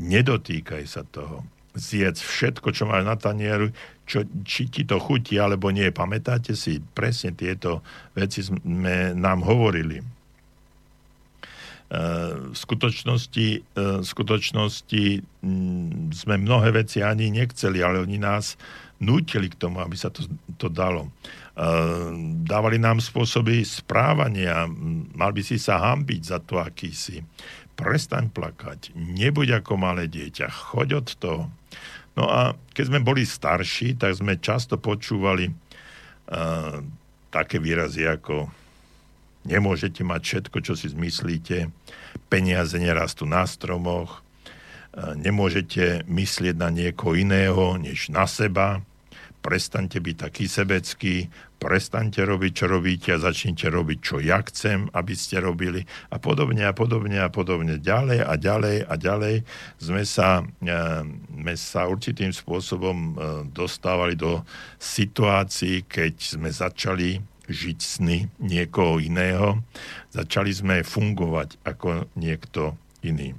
[0.00, 1.44] nedotýkaj sa toho,
[1.76, 3.68] zjedz všetko, čo máš na tanieru,
[4.08, 5.92] čo, či ti to chutí alebo nie.
[5.92, 7.84] Pamätáte si, presne tieto
[8.16, 10.00] veci sme nám hovorili.
[10.00, 10.04] E,
[12.48, 13.60] v skutočnosti, e,
[14.00, 15.04] v skutočnosti
[16.16, 18.56] sme mnohé veci ani nechceli, ale oni nás
[18.96, 20.24] nútili k tomu, aby sa to,
[20.56, 21.12] to dalo.
[21.56, 21.68] E,
[22.44, 24.68] dávali nám spôsoby správania,
[25.16, 27.24] mal by si sa hambiť za to, aký si.
[27.76, 31.42] Prestaň plakať, nebuď ako malé dieťa, choď od toho.
[32.16, 36.80] No a keď sme boli starší, tak sme často počúvali uh,
[37.28, 38.48] také výrazy ako
[39.44, 41.68] nemôžete mať všetko, čo si zmyslíte,
[42.32, 44.24] peniaze nerastú na stromoch,
[44.96, 48.80] uh, nemôžete myslieť na niekoho iného, než na seba,
[49.46, 51.30] prestaňte byť taký sebecký,
[51.62, 56.66] prestaňte robiť, čo robíte a začnite robiť, čo ja chcem, aby ste robili a podobne
[56.66, 57.78] a podobne a podobne.
[57.78, 59.34] Ďalej a ďalej a ďalej
[59.78, 60.74] sme sa, e,
[61.30, 63.10] sme sa určitým spôsobom e,
[63.54, 64.42] dostávali do
[64.82, 69.62] situácií, keď sme začali žiť sny niekoho iného,
[70.10, 72.74] začali sme fungovať ako niekto
[73.06, 73.38] iný.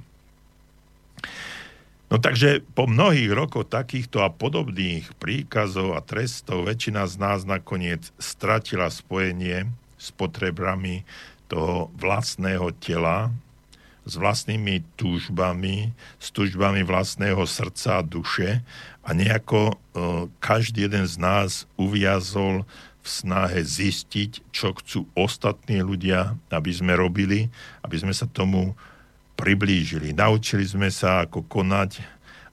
[2.08, 8.08] No takže po mnohých rokoch takýchto a podobných príkazov a trestov väčšina z nás nakoniec
[8.16, 9.68] stratila spojenie
[10.00, 11.04] s potrebami
[11.52, 13.28] toho vlastného tela,
[14.08, 18.64] s vlastnými túžbami, s túžbami vlastného srdca a duše.
[19.04, 19.74] A nejako e,
[20.40, 22.64] každý jeden z nás uviazol
[23.04, 27.52] v snahe zistiť, čo chcú ostatní ľudia, aby sme robili,
[27.84, 28.72] aby sme sa tomu
[29.38, 30.10] priblížili.
[30.10, 32.02] Naučili sme sa, ako konať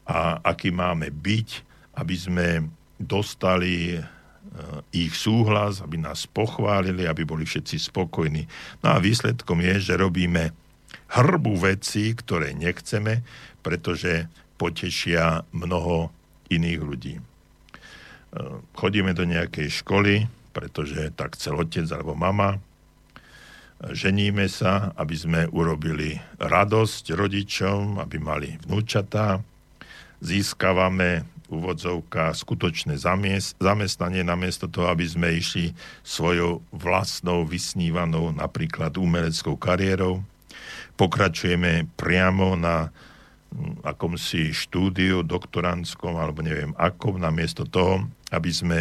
[0.05, 1.49] a aký máme byť,
[1.97, 2.47] aby sme
[3.01, 3.99] dostali e,
[4.93, 8.45] ich súhlas, aby nás pochválili, aby boli všetci spokojní.
[8.85, 10.53] No a výsledkom je, že robíme
[11.17, 13.25] hrbu veci, ktoré nechceme,
[13.65, 14.29] pretože
[14.61, 16.13] potešia mnoho
[16.53, 17.15] iných ľudí.
[17.17, 17.23] E,
[18.77, 22.61] chodíme do nejakej školy, pretože tak chcel otec alebo mama,
[23.83, 29.43] ženíme sa, aby sme urobili radosť rodičom, aby mali vnúčatá,
[30.23, 32.97] získavame úvodzovka skutočné
[33.61, 40.25] zamestnanie namiesto toho, aby sme išli svojou vlastnou vysnívanou napríklad umeleckou kariérou.
[40.97, 48.79] Pokračujeme priamo na mm, akomsi štúdiu doktorantskom alebo neviem akom, namiesto toho, aby sme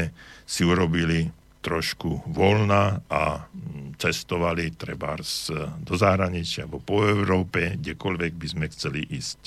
[0.48, 1.28] si urobili
[1.64, 3.48] trošku voľna a
[3.96, 5.16] cestovali treba
[5.80, 9.40] do zahraničia alebo po Európe, kdekoľvek by sme chceli ísť.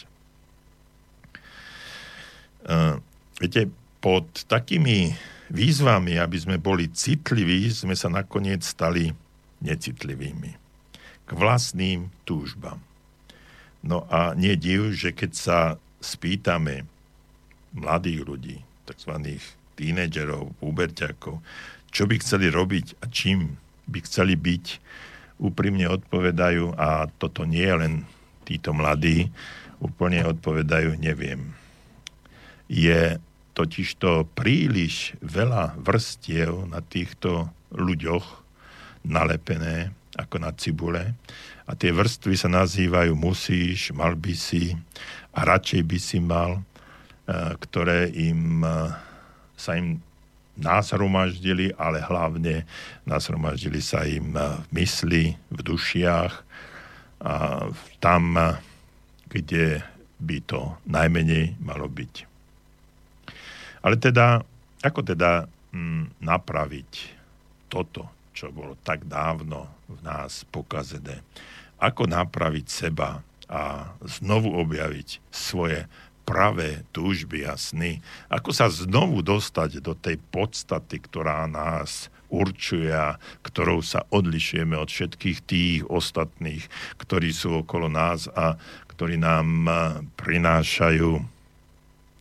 [2.67, 2.97] Uh,
[3.37, 3.69] viete,
[4.01, 5.13] pod takými
[5.53, 9.13] výzvami, aby sme boli citliví, sme sa nakoniec stali
[9.63, 10.67] necitlivými
[11.27, 12.79] k vlastným túžbám.
[13.83, 15.59] No a nie div, že keď sa
[15.99, 16.87] spýtame
[17.75, 18.57] mladých ľudí,
[18.87, 19.11] tzv.
[19.75, 21.43] tínedžerov, puberťakov,
[21.91, 23.55] čo by chceli robiť a čím
[23.87, 24.65] by chceli byť,
[25.37, 27.93] úprimne odpovedajú, a toto nie je len
[28.43, 29.29] títo mladí,
[29.77, 31.53] úplne odpovedajú, neviem.
[32.65, 33.21] Je
[33.53, 38.25] totižto príliš veľa vrstiev na týchto ľuďoch
[39.07, 41.13] nalepené ako na cibule
[41.67, 44.73] a tie vrstvy sa nazývajú musíš, mal by si
[45.33, 46.61] a radšej by si mal, e,
[47.59, 48.93] ktoré im, e,
[49.53, 50.01] sa im
[50.57, 52.65] násromaždili, ale hlavne
[53.05, 56.33] násromaždili sa im e, v mysli, v dušiach,
[57.17, 57.65] a
[57.97, 58.37] tam,
[59.25, 59.81] kde
[60.21, 62.13] by to najmenej malo byť.
[63.81, 64.37] Ale teda,
[64.85, 66.91] ako teda mm, napraviť
[67.73, 71.25] toto, čo bolo tak dávno v nás pokazené?
[71.77, 75.85] ako napraviť seba a znovu objaviť svoje
[76.27, 78.03] pravé túžby a sny.
[78.27, 83.15] Ako sa znovu dostať do tej podstaty, ktorá nás určuje a
[83.47, 86.67] ktorou sa odlišujeme od všetkých tých ostatných,
[86.99, 88.59] ktorí sú okolo nás a
[88.91, 89.71] ktorí nám
[90.19, 91.23] prinášajú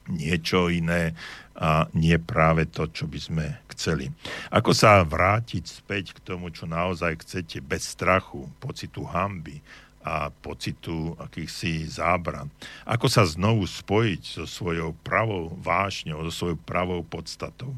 [0.07, 1.19] niečo iné
[1.57, 4.13] a nie práve to, čo by sme chceli.
[4.55, 9.59] Ako sa vrátiť späť k tomu, čo naozaj chcete, bez strachu, pocitu hamby
[10.07, 12.47] a pocitu akýchsi zábran.
[12.87, 17.75] Ako sa znovu spojiť so svojou pravou vášňou, so svojou pravou podstatou.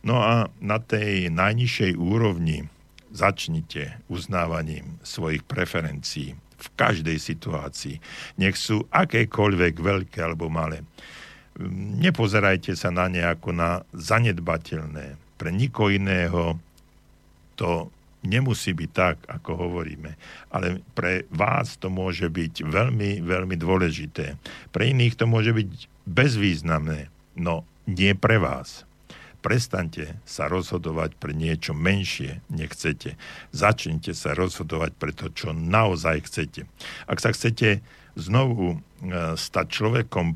[0.00, 2.72] No a na tej najnižšej úrovni
[3.12, 8.00] začnite uznávaním svojich preferencií v každej situácii.
[8.40, 10.88] Nech sú akékoľvek veľké alebo malé.
[12.00, 16.58] Nepozerajte sa na ne ako na zanedbateľné, pre nikoho iného
[17.54, 17.90] to
[18.28, 20.12] nemusí byť tak, ako hovoríme,
[20.52, 24.36] ale pre vás to môže byť veľmi, veľmi dôležité.
[24.68, 25.70] Pre iných to môže byť
[26.04, 27.08] bezvýznamné,
[27.40, 28.84] no nie pre vás.
[29.38, 33.14] Prestaňte sa rozhodovať pre niečo menšie, nechcete.
[33.54, 36.66] Začnite sa rozhodovať pre to, čo naozaj chcete.
[37.06, 37.80] Ak sa chcete
[38.18, 38.78] znovu e,
[39.38, 40.34] stať človekom,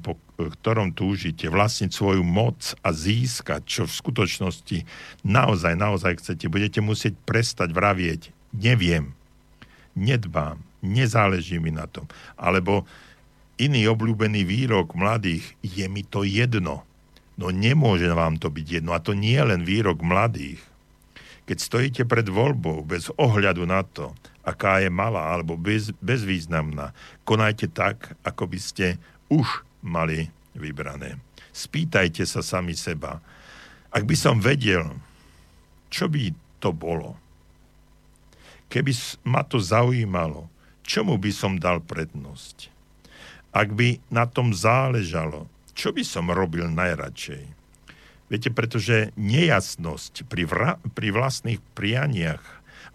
[0.50, 4.78] ktorom túžite, vlastniť svoju moc a získať, čo v skutočnosti
[5.22, 9.12] naozaj, naozaj chcete, budete musieť prestať vravieť, neviem,
[9.94, 12.08] nedbám, nezáleží mi na tom.
[12.34, 12.88] Alebo
[13.60, 16.82] iný obľúbený výrok mladých, je mi to jedno.
[17.36, 18.92] No nemôže vám to byť jedno.
[18.92, 20.60] A to nie je len výrok mladých.
[21.42, 24.14] Keď stojíte pred voľbou bez ohľadu na to,
[24.46, 26.94] aká je malá alebo bez, bezvýznamná.
[27.26, 28.86] Konajte tak, ako by ste
[29.26, 31.18] už mali vybrané.
[31.52, 33.20] Spýtajte sa sami seba.
[33.92, 34.88] Ak by som vedel,
[35.92, 37.20] čo by to bolo?
[38.72, 38.92] Keby
[39.28, 40.48] ma to zaujímalo,
[40.80, 42.72] čomu by som dal prednosť?
[43.52, 45.44] Ak by na tom záležalo,
[45.76, 47.44] čo by som robil najradšej?
[48.32, 52.40] Viete, pretože nejasnosť pri, vra- pri vlastných prianiach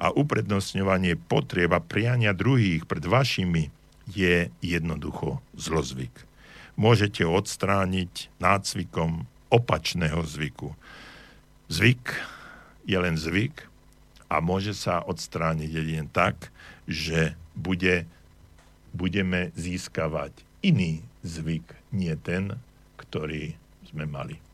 [0.01, 3.69] a uprednostňovanie potrieb a priania druhých pred vašimi
[4.09, 6.26] je jednoducho zlozvyk.
[6.77, 10.77] Môžete odstrániť nácvikom opačného zvyku.
[11.67, 12.15] Zvyk
[12.85, 13.65] je len zvyk
[14.29, 16.53] a môže sa odstrániť jedine tak,
[16.85, 18.05] že bude,
[18.93, 22.55] budeme získavať iný zvyk, nie ten,
[22.95, 23.57] ktorý
[23.89, 24.46] sme mali.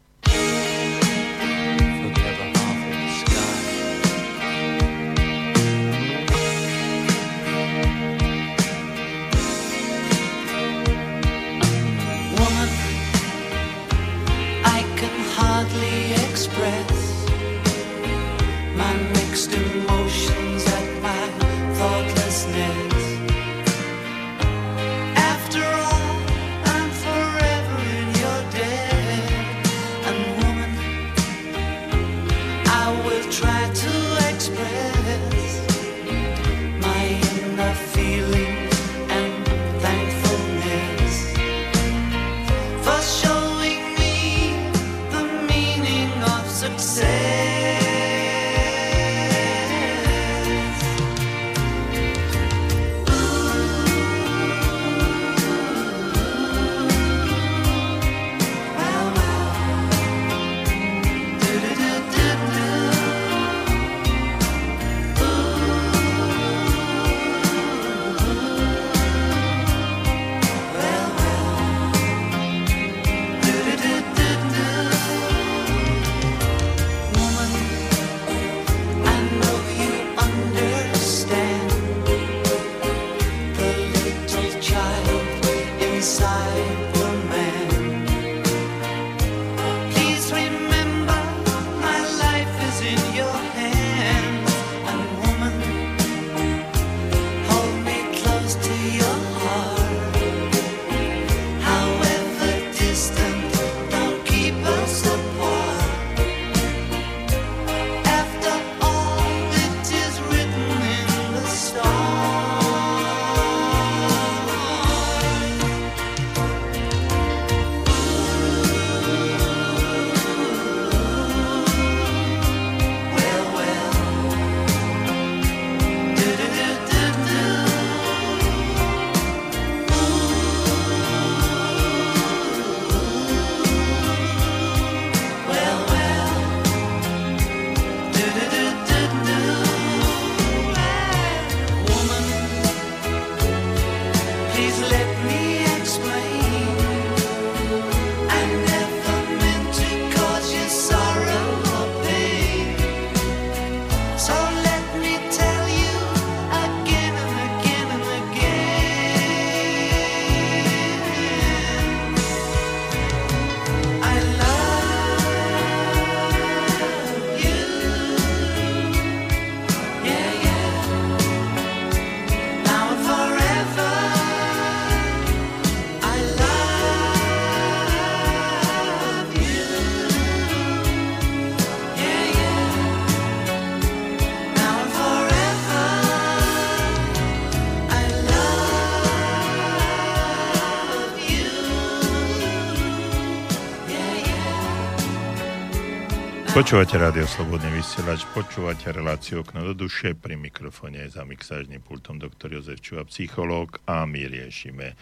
[196.54, 202.54] Počúvate rádio Slobodný vysielač, počúvate reláciu okno do duše, pri mikrofóne za mixážnym pultom doktor
[202.54, 204.94] Jozef Čuva, psychológ a my riešime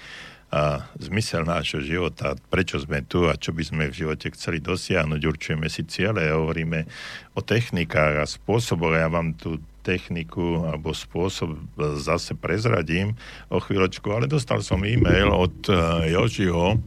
[0.47, 5.19] a zmysel nášho života, prečo sme tu a čo by sme v živote chceli dosiahnuť,
[5.19, 6.87] určujeme si ciele, hovoríme
[7.35, 8.95] o technikách a spôsoboch.
[8.95, 11.59] Ja vám tú techniku alebo spôsob
[11.99, 13.19] zase prezradím
[13.51, 15.67] o chvíľočku, ale dostal som e-mail od
[16.07, 16.79] Jožiho,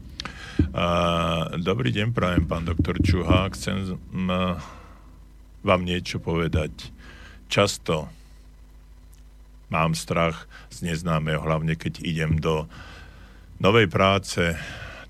[1.59, 3.51] Dobrý deň, prajem, pán doktor Čuha.
[3.51, 3.99] Chcem
[5.65, 6.95] vám niečo povedať.
[7.51, 8.07] Často
[9.73, 12.71] mám strach z neznámeho, hlavne keď idem do
[13.59, 14.55] novej práce,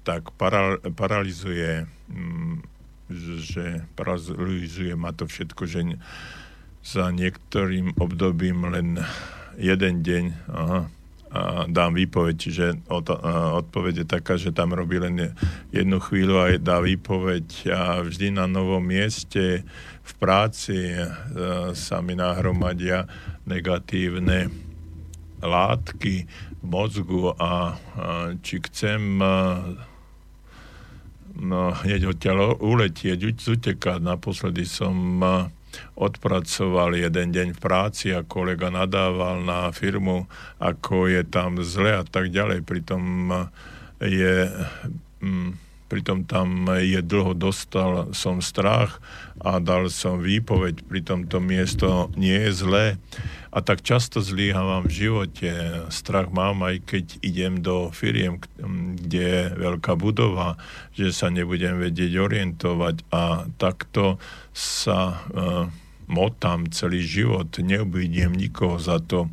[0.05, 2.65] tak paral, paralizuje, mm,
[3.41, 5.81] že paralizuje ma to všetko, že
[6.85, 9.01] za niektorým obdobím len
[9.61, 10.89] jeden deň, aha,
[11.67, 12.67] dám výpoveď, čiže
[13.59, 15.35] odpoveď je taká, že tam robí len
[15.75, 19.67] jednu chvíľu a dá výpoveď a vždy na novom mieste
[20.05, 21.07] v práci e,
[21.73, 23.09] sa mi nahromadia
[23.49, 24.53] negatívne
[25.43, 26.15] látky
[26.61, 27.77] v mozgu a,
[28.45, 29.29] či chcem e,
[31.41, 33.99] no, hneď odtiaľ uletieť, utekať.
[34.01, 35.51] Naposledy som uh,
[35.95, 40.27] odpracoval jeden deň v práci a kolega nadával na firmu,
[40.63, 42.63] ako je tam zle a tak ďalej.
[42.63, 43.33] Pritom
[44.01, 44.51] je...
[45.25, 45.64] Mm,
[45.95, 48.99] pritom tam je dlho dostal som strach
[49.39, 52.87] a dal som výpoveď, pritom to miesto nie je zlé.
[53.55, 55.51] A tak často zlíhavam v živote.
[55.87, 58.43] Strach mám, aj keď idem do firiem,
[58.99, 60.59] kde je veľká budova,
[60.91, 64.19] že sa nebudem vedieť orientovať a takto
[64.51, 65.71] sa uh,
[66.11, 67.47] motám celý život.
[67.55, 69.31] Neobvidiem nikoho za to,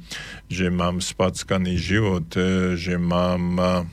[0.53, 3.83] že mám spackaný život, e, že mám uh,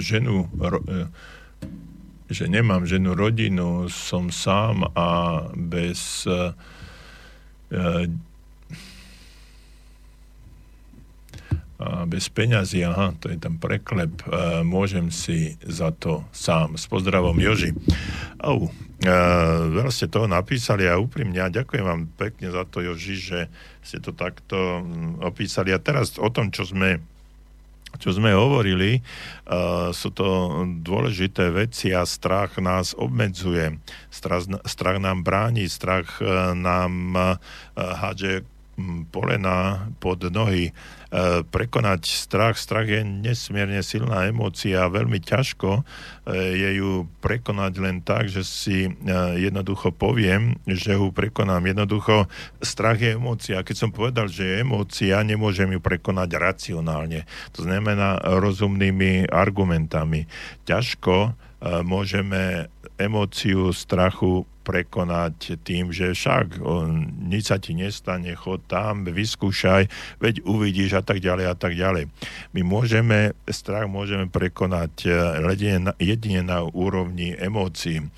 [0.00, 1.06] ženu, ro, uh,
[2.30, 6.56] že nemám ženu, rodinu, som sám a bez uh,
[11.74, 14.22] a bez peňazí, aha, to je ten preklep,
[14.62, 16.78] môžem si za to sám.
[16.78, 17.74] S pozdravom Joži.
[18.38, 18.70] Au,
[19.74, 23.40] veľa ste toho napísali a úprimne a ďakujem vám pekne za to, Joži, že
[23.82, 24.86] ste to takto
[25.20, 25.74] opísali.
[25.74, 27.02] A teraz o tom, čo sme
[27.98, 29.00] čo sme hovorili,
[29.46, 33.78] uh, sú to dôležité veci a strach nás obmedzuje.
[34.10, 37.36] Strach, strach nám bráni, strach uh, nám uh,
[37.76, 38.53] hádže
[39.10, 40.74] polena pod nohy.
[41.14, 42.58] E, prekonať strach.
[42.58, 45.82] Strach je nesmierne silná emócia a veľmi ťažko e,
[46.34, 48.90] je ju prekonať len tak, že si e,
[49.38, 51.70] jednoducho poviem, že ju prekonám.
[51.70, 52.26] Jednoducho
[52.58, 53.62] strach je emócia.
[53.62, 57.30] Keď som povedal, že je emócia, nemôžem ju prekonať racionálne.
[57.54, 60.26] To znamená rozumnými argumentami.
[60.66, 61.38] Ťažko
[61.86, 62.68] môžeme
[62.98, 70.40] emóciu strachu prekonať tým, že však on, nič sa ti nestane, chod tam, vyskúšaj, veď
[70.48, 72.08] uvidíš a tak ďalej a tak ďalej.
[72.56, 75.04] My môžeme, strach môžeme prekonať
[75.44, 78.08] jedine na, jedine na úrovni emócií.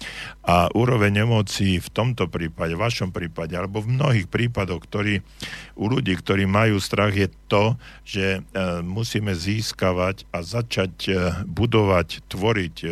[0.47, 5.27] A úroveň emócií v tomto prípade, v vašom prípade, alebo v mnohých prípadoch, ktorí,
[5.75, 7.75] u ľudí, ktorí majú strach, je to,
[8.07, 8.41] že e,
[8.87, 11.13] musíme získavať a začať e,
[11.51, 12.89] budovať, tvoriť e,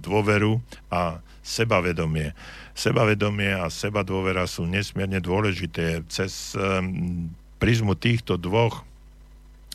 [0.00, 0.58] dôveru
[0.88, 2.32] a sebavedomie.
[2.72, 6.04] Sebavedomie a seba dôvera sú nesmierne dôležité.
[6.08, 6.56] Cez
[7.60, 8.88] prizmu týchto dvoch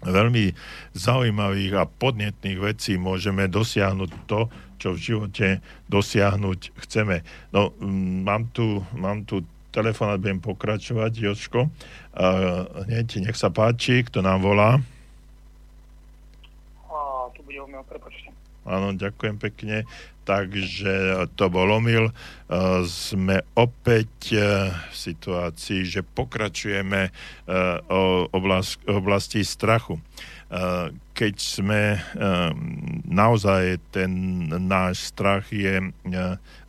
[0.05, 0.53] veľmi
[0.93, 5.47] zaujímavých a podnetných vecí môžeme dosiahnuť to, čo v živote
[5.87, 7.23] dosiahnuť chceme.
[7.55, 7.71] No,
[8.25, 11.67] mám tu, mám tu telefonát, budem pokračovať, Joško.
[11.67, 14.79] Uh, hneď, nech sa páči, kto nám volá.
[16.87, 18.34] A, tu bude o prepačte.
[18.65, 19.85] Áno, ďakujem pekne.
[20.25, 22.09] Takže to bol omyl.
[22.09, 22.13] E,
[22.89, 24.41] sme opäť e,
[24.73, 27.11] v situácii, že pokračujeme e,
[27.93, 28.25] o
[28.89, 30.01] oblasti strachu.
[31.17, 31.97] Keď sme
[33.09, 35.89] naozaj ten náš strach je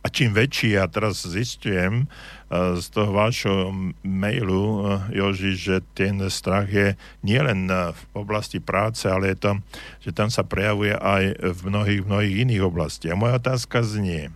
[0.01, 2.09] a čím väčší, ja teraz zistujem,
[2.51, 3.75] z toho vášho
[4.07, 9.51] mailu, Joži, že ten strach je nielen v oblasti práce, ale je to,
[9.99, 13.19] že tam sa prejavuje aj v mnohých, mnohých iných oblastiach.
[13.19, 14.31] Moja otázka znie,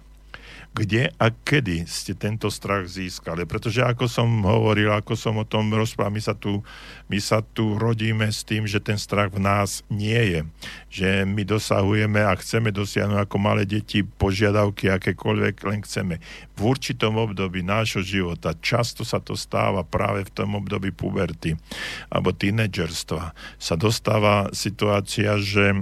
[0.71, 3.43] kde a kedy ste tento strach získali.
[3.43, 6.63] Pretože ako som hovoril, ako som o tom rozprával, my sa tu,
[7.11, 10.41] my sa tu rodíme s tým, že ten strach v nás nie je.
[10.87, 16.23] Že my dosahujeme a chceme dosiahnuť ako malé deti požiadavky, akékoľvek len chceme.
[16.55, 21.59] V určitom období nášho života často sa to stáva práve v tom období puberty
[22.07, 23.35] alebo tínedžerstva.
[23.59, 25.79] Sa dostáva situácia, že e,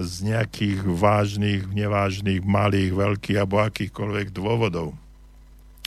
[0.00, 4.94] z nejakých vážnych, nevážnych, malých, veľkých alebo akýchkoľvek dôvodov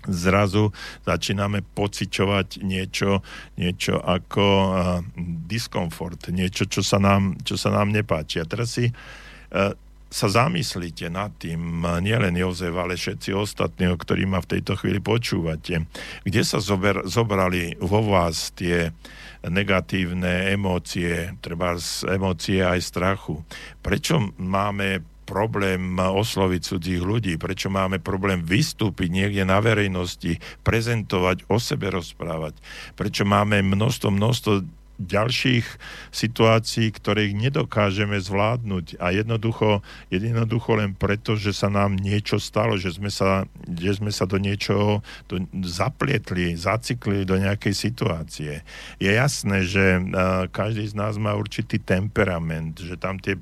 [0.06, 0.70] zrazu
[1.02, 3.26] začíname pociťovať niečo,
[3.58, 5.02] niečo ako uh,
[5.50, 8.38] diskomfort, niečo, čo sa, nám, čo sa nám nepáči.
[8.38, 9.74] A teraz si uh,
[10.16, 15.04] sa zamyslíte nad tým, nielen Jozef, ale všetci ostatní, o ktorí ma v tejto chvíli
[15.04, 15.84] počúvate,
[16.24, 18.96] kde sa zober, zobrali vo vás tie
[19.44, 23.44] negatívne emócie, treba z emócie aj strachu.
[23.84, 31.58] Prečo máme problém osloviť cudzích ľudí, prečo máme problém vystúpiť niekde na verejnosti, prezentovať, o
[31.58, 32.56] sebe rozprávať,
[32.94, 34.54] prečo máme množstvo, množstvo
[34.96, 35.68] ďalších
[36.12, 39.00] situácií, ktoré ich nedokážeme zvládnuť?
[39.04, 44.12] A jednoducho, jednoducho len preto, že sa nám niečo stalo, že sme sa, že sme
[44.12, 48.64] sa do niečoho do, zaplietli, zacikli do nejakej situácie.
[48.98, 53.36] Je jasné, že uh, každý z nás má určitý temperament, že tam tie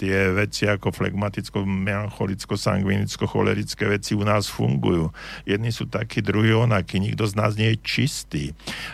[0.00, 5.12] tie veci ako flegmaticko, melancholicko, sangvinicko, cholerické veci u nás fungujú.
[5.44, 6.96] Jedni sú takí, druhí onakí.
[6.96, 8.44] Nikto z nás nie je čistý.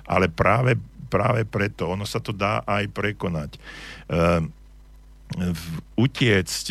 [0.05, 0.75] Ale práve,
[1.07, 3.57] práve preto, ono sa to dá aj prekonať.
[4.11, 4.43] Uh,
[5.99, 6.67] utiecť,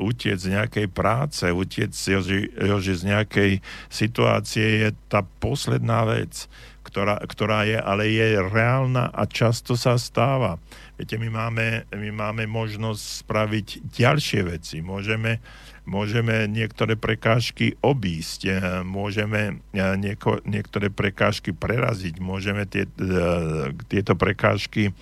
[0.00, 3.50] utiec z nejakej práce, utiec Joži, Joži, z nejakej
[3.92, 6.48] situácie je tá posledná vec,
[6.86, 10.56] ktorá, ktorá je, ale je reálna a často sa stáva.
[10.96, 14.80] Viete, my máme, my máme možnosť spraviť ďalšie veci.
[14.80, 15.44] Môžeme,
[15.84, 24.16] môžeme niektoré prekážky obísť, eh, môžeme eh, nieko, niektoré prekážky preraziť, môžeme tie, eh, tieto
[24.16, 24.96] prekážky,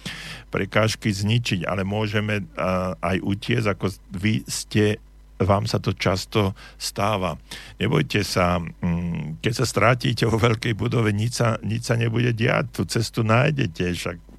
[0.51, 2.47] prekážky zničiť, ale môžeme
[3.03, 4.99] aj utiecť, ako vy ste
[5.38, 7.38] vám sa to často stáva.
[7.78, 12.70] Nebojte sa, mm, keď sa strátite vo veľkej budove, nič sa, nič sa nebude diať,
[12.70, 14.34] tú cestu nájdete, však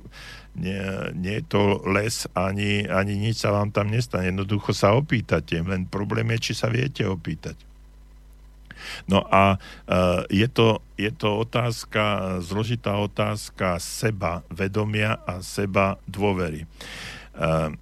[0.55, 0.79] nie,
[1.15, 4.31] nie je to les, ani, ani nič sa vám tam nestane.
[4.31, 7.59] Jednoducho sa opýtate, len problém je, či sa viete opýtať.
[9.09, 16.69] No a uh, je, to, je to otázka, zložitá otázka seba vedomia a seba dôvery.
[17.35, 17.75] Uh,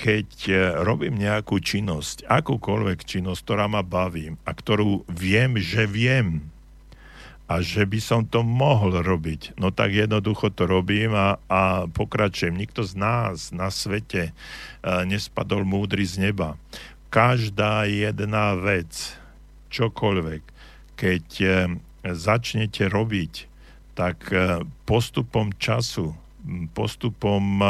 [0.00, 6.48] keď e, robím nejakú činnosť, akúkoľvek činnosť, ktorá ma baví a ktorú viem, že viem
[7.50, 12.54] a že by som to mohol robiť, no tak jednoducho to robím a, a pokračujem.
[12.54, 16.54] Nikto z nás na svete uh, nespadol múdry z neba.
[17.10, 19.18] Každá jedna vec,
[19.74, 20.42] čokoľvek,
[20.94, 21.50] keď uh,
[22.06, 23.50] začnete robiť,
[23.98, 26.14] tak uh, postupom času
[26.72, 27.60] postupom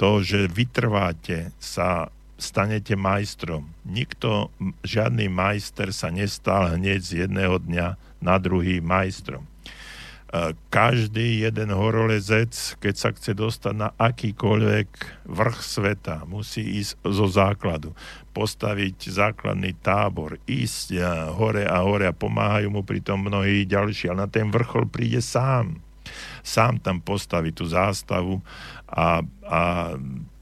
[0.00, 2.08] to, že vytrváte, sa
[2.38, 3.68] stanete majstrom.
[3.82, 4.54] Nikto,
[4.86, 9.44] žiadny majster sa nestal hneď z jedného dňa na druhý majstrom.
[9.44, 9.48] E,
[10.68, 12.52] každý jeden horolezec,
[12.82, 14.88] keď sa chce dostať na akýkoľvek
[15.24, 17.96] vrch sveta, musí ísť zo základu,
[18.36, 21.00] postaviť základný tábor, ísť e,
[21.32, 25.24] hore a hore a pomáhajú mu pri tom mnohí ďalší, ale na ten vrchol príde
[25.24, 25.80] sám
[26.42, 28.40] sám tam postaví tú zástavu
[28.88, 29.60] a, a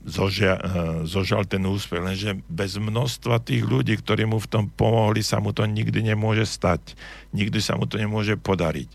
[0.06, 0.62] zožia, eh,
[1.02, 5.50] zožal ten úspech, lenže bez množstva tých ľudí, ktorí mu v tom pomohli, sa mu
[5.50, 6.94] to nikdy nemôže stať.
[7.34, 8.88] Nikdy sa mu to nemôže podariť.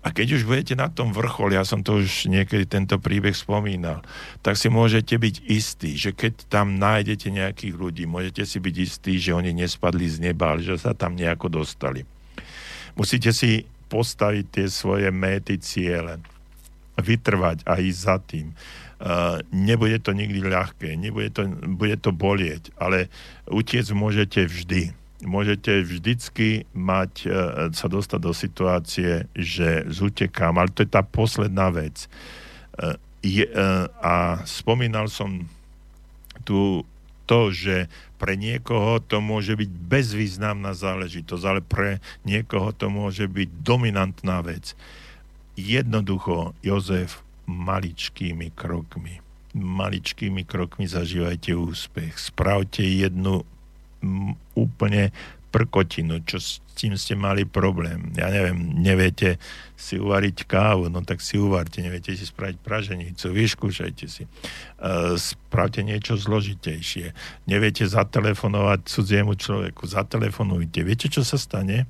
[0.00, 4.00] A keď už budete na tom vrchole, ja som to už niekedy tento príbeh spomínal,
[4.40, 9.12] tak si môžete byť istí, že keď tam nájdete nejakých ľudí, môžete si byť istí,
[9.20, 12.08] že oni nespadli z neba, ale že sa tam nejako dostali.
[12.96, 16.18] Musíte si postaviť tie svoje méty, ciele
[16.98, 18.54] vytrvať a ísť za tým.
[18.94, 23.10] Uh, nebude to nikdy ľahké, nebude to, bude to bolieť, ale
[23.50, 24.94] utiec môžete vždy.
[25.24, 27.34] Môžete vždycky mať, uh,
[27.74, 32.06] sa dostať do situácie, že zutekám, ale to je tá posledná vec.
[32.78, 33.48] Uh, je,
[34.04, 35.48] a spomínal som
[36.44, 36.84] tu
[37.24, 37.88] to, že
[38.20, 44.76] pre niekoho to môže byť bezvýznamná záležitosť, ale pre niekoho to môže byť dominantná vec.
[45.56, 49.20] Jednoducho, Jozef, maličkými krokmi.
[49.54, 52.18] Maličkými krokmi zažívajte úspech.
[52.18, 53.46] Spravte jednu
[54.02, 55.14] m, úplne
[55.54, 58.10] prkotinu, čo s tým ste mali problém.
[58.18, 59.38] Ja neviem, neviete
[59.78, 64.26] si uvariť kávu, no tak si uvarte, neviete si spraviť praženicu, vyskúšajte si.
[64.82, 67.14] Uh, spravte niečo zložitejšie.
[67.46, 70.82] Neviete zatelefonovať cudziemu človeku, zatelefonujte.
[70.82, 71.86] Viete, čo sa stane?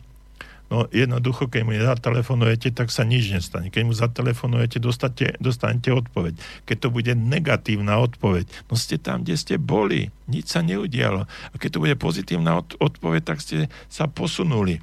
[0.72, 3.68] No jednoducho, keď mu nezatelefonujete, tak sa nič nestane.
[3.68, 6.40] Keď mu zatelefonujete, dostate, dostanete odpoveď.
[6.64, 10.08] Keď to bude negatívna odpoveď, no ste tam, kde ste boli.
[10.24, 11.28] Nič sa neudialo.
[11.28, 14.80] A keď to bude pozitívna odpoveď, tak ste sa posunuli.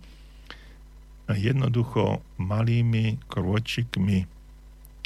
[1.25, 4.29] A jednoducho malými krôčikmi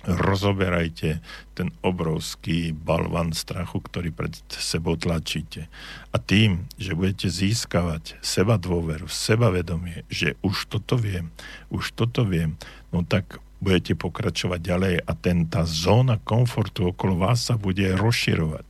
[0.06, 1.20] rozoberajte
[1.58, 5.68] ten obrovský balvan strachu, ktorý pred sebou tlačíte.
[6.14, 11.34] A tým, že budete získavať seba dôveru, sebavedomie, že už toto viem,
[11.74, 12.56] už toto viem,
[12.94, 18.66] no tak budete pokračovať ďalej a ten, tá zóna komfortu okolo vás sa bude rozširovať.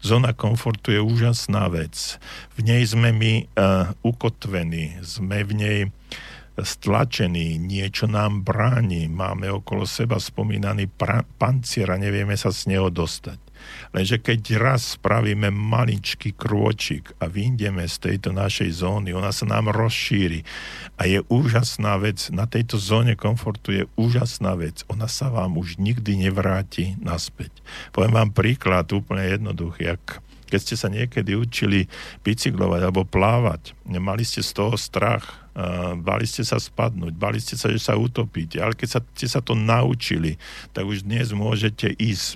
[0.00, 2.16] Zóna komfortu je úžasná vec.
[2.56, 5.78] V nej sme my uh, ukotvení, sme v nej
[6.62, 12.90] stlačený, niečo nám bráni, máme okolo seba spomínaný pra- pancier a nevieme sa z neho
[12.90, 13.38] dostať.
[13.90, 19.74] Lenže keď raz spravíme maličký krôčik a vyjdeme z tejto našej zóny, ona sa nám
[19.74, 20.46] rozšíri
[20.94, 25.82] a je úžasná vec, na tejto zóne komfortu je úžasná vec, ona sa vám už
[25.82, 27.50] nikdy nevráti naspäť.
[27.90, 31.92] Poviem vám príklad úplne jednoduchý, ak keď ste sa niekedy učili
[32.24, 35.47] bicyklovať alebo plávať, mali ste z toho strach,
[35.98, 39.40] bali ste sa spadnúť, bali ste sa, že sa utopíte, ale keď sa, ste sa
[39.42, 40.38] to naučili,
[40.70, 42.26] tak už dnes môžete ísť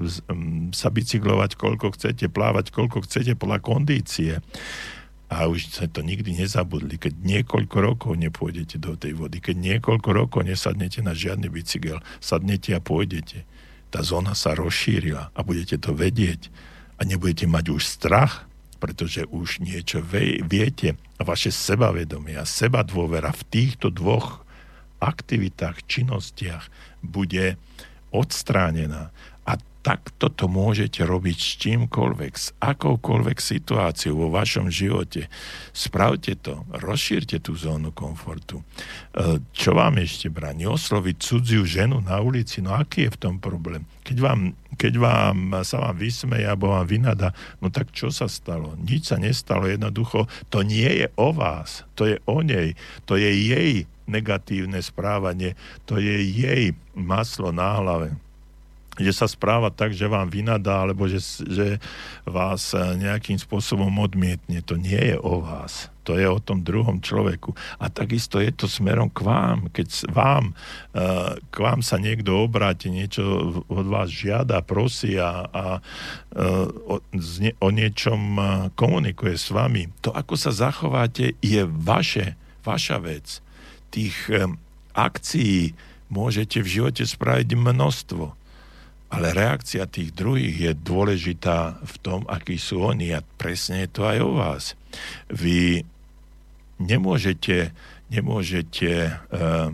[0.75, 4.43] sa bicyklovať koľko chcete, plávať koľko chcete podľa kondície.
[5.33, 10.09] A už sa to nikdy nezabudli, keď niekoľko rokov nepôjdete do tej vody, keď niekoľko
[10.12, 13.49] rokov nesadnete na žiadny bicykel, sadnete a pôjdete.
[13.89, 16.53] Tá zóna sa rozšírila a budete to vedieť
[17.01, 18.45] a nebudete mať už strach,
[18.83, 20.03] pretože už niečo
[20.43, 20.99] viete.
[21.22, 24.43] Vaše sebavedomie a seba dôvera v týchto dvoch
[24.99, 26.66] aktivitách, činnostiach
[26.99, 27.55] bude
[28.11, 29.14] odstránená
[29.83, 35.26] takto to môžete robiť s čímkoľvek, s akoukoľvek situáciou vo vašom živote.
[35.74, 38.62] Spravte to, rozšírte tú zónu komfortu.
[38.62, 40.70] E, čo vám ešte bráni?
[40.70, 43.83] Osloviť cudziu ženu na ulici, no aký je v tom problém?
[44.07, 48.78] Keď vám, keď vám sa vám vysmeje alebo vám vynada, no tak čo sa stalo?
[48.78, 53.30] Nič sa nestalo, jednoducho to nie je o vás, to je o nej, to je
[53.30, 58.14] jej negatívne správanie, to je jej maslo na hlave
[59.01, 61.80] že sa správa tak, že vám vynadá, alebo že, že
[62.28, 64.61] vás eh, nejakým spôsobom odmietne.
[64.68, 65.88] To nie je o vás.
[66.05, 67.55] To je o tom druhom človeku.
[67.78, 69.72] A takisto je to smerom k vám.
[69.72, 70.53] Keď vám,
[70.92, 77.00] eh, k vám sa niekto obráti, niečo od vás žiada, prosí a, a eh, o,
[77.64, 78.21] o niečom
[78.76, 83.41] komunikuje s vami, to, ako sa zachováte, je vaše, vaša vec.
[83.92, 84.29] Tých
[84.96, 85.76] akcií
[86.12, 88.42] môžete v živote spraviť množstvo
[89.13, 94.03] ale reakcia tých druhých je dôležitá v tom, akí sú oni a presne je to
[94.09, 94.64] aj o vás.
[95.29, 95.84] Vy
[96.80, 97.76] nemôžete,
[98.09, 99.68] nemôžete uh,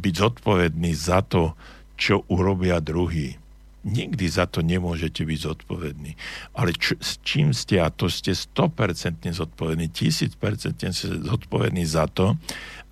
[0.00, 1.52] byť zodpovední za to,
[2.00, 3.36] čo urobia druhí.
[3.82, 6.14] Nikdy za to nemôžete byť zodpovední.
[6.54, 12.38] Ale č- s čím ste, a to ste 100% zodpovední, 1000% zodpovední za to,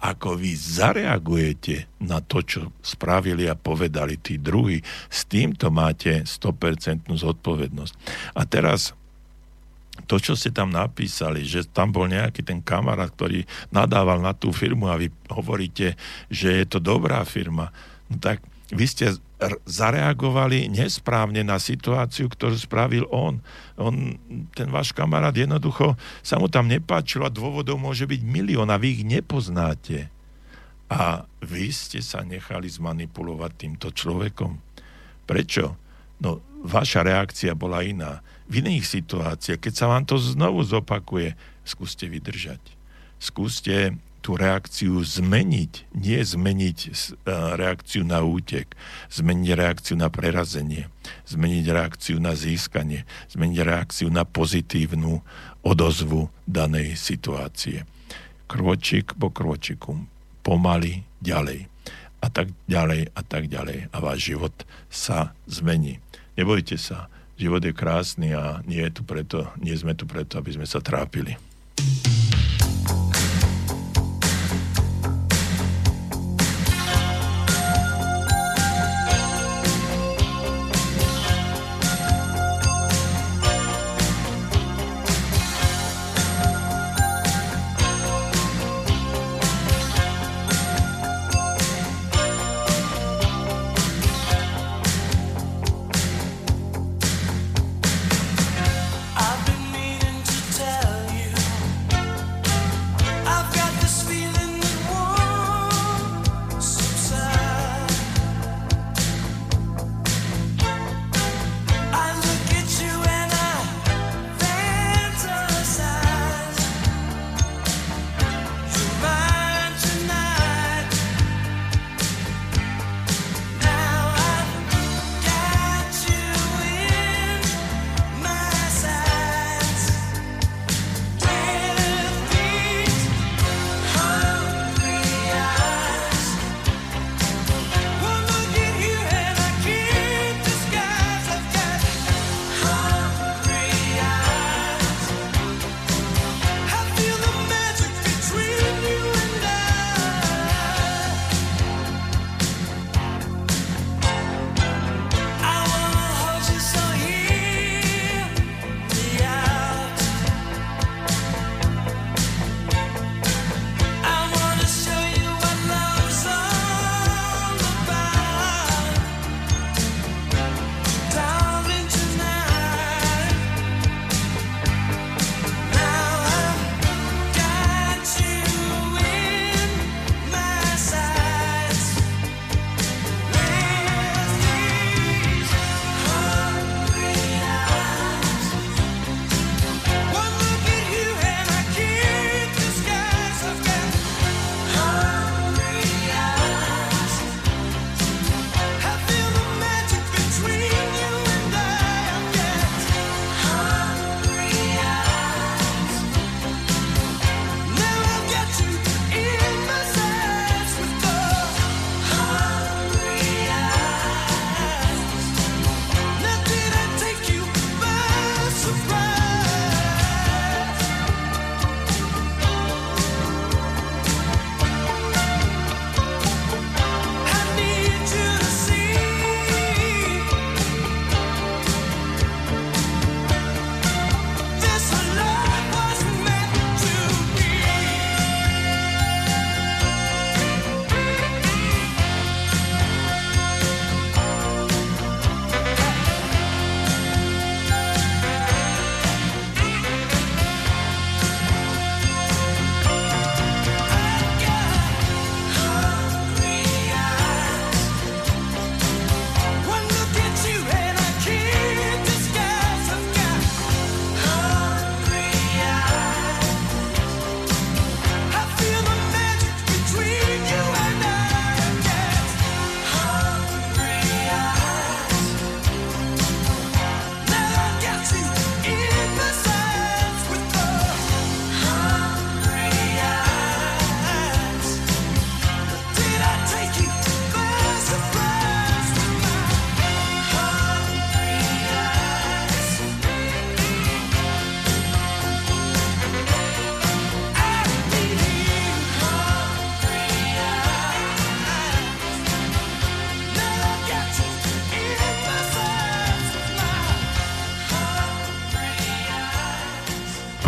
[0.01, 4.81] ako vy zareagujete na to, čo spravili a povedali tí druhí,
[5.13, 7.95] s týmto máte 100% zodpovednosť.
[8.35, 8.97] A teraz
[10.09, 14.51] to, čo ste tam napísali, že tam bol nejaký ten kamarát, ktorý nadával na tú
[14.51, 15.95] firmu a vy hovoríte,
[16.33, 17.69] že je to dobrá firma,
[18.09, 18.41] no tak
[18.73, 19.13] vy ste
[19.65, 23.41] zareagovali nesprávne na situáciu, ktorú spravil on.
[23.81, 24.21] on.
[24.53, 29.01] Ten váš kamarát jednoducho sa mu tam nepáčilo a dôvodov môže byť milión a vy
[29.01, 30.13] ich nepoznáte.
[30.91, 34.59] A vy ste sa nechali zmanipulovať týmto človekom.
[35.25, 35.79] Prečo?
[36.21, 38.21] No, vaša reakcia bola iná.
[38.51, 41.33] V iných situáciách, keď sa vám to znovu zopakuje,
[41.65, 42.61] skúste vydržať.
[43.17, 43.97] Skúste
[44.31, 45.91] tú reakciu zmeniť.
[45.99, 46.91] Nie zmeniť e,
[47.59, 48.79] reakciu na útek,
[49.11, 50.87] zmeniť reakciu na prerazenie,
[51.27, 55.19] zmeniť reakciu na získanie, zmeniť reakciu na pozitívnu
[55.67, 57.83] odozvu danej situácie.
[58.47, 59.99] Krôčik po krôčiku,
[60.47, 61.67] pomaly ďalej
[62.23, 64.55] a tak ďalej a tak ďalej a váš život
[64.95, 65.99] sa zmení.
[66.39, 70.55] Nebojte sa, život je krásny a nie, je tu preto, nie sme tu preto, aby
[70.55, 71.50] sme sa trápili.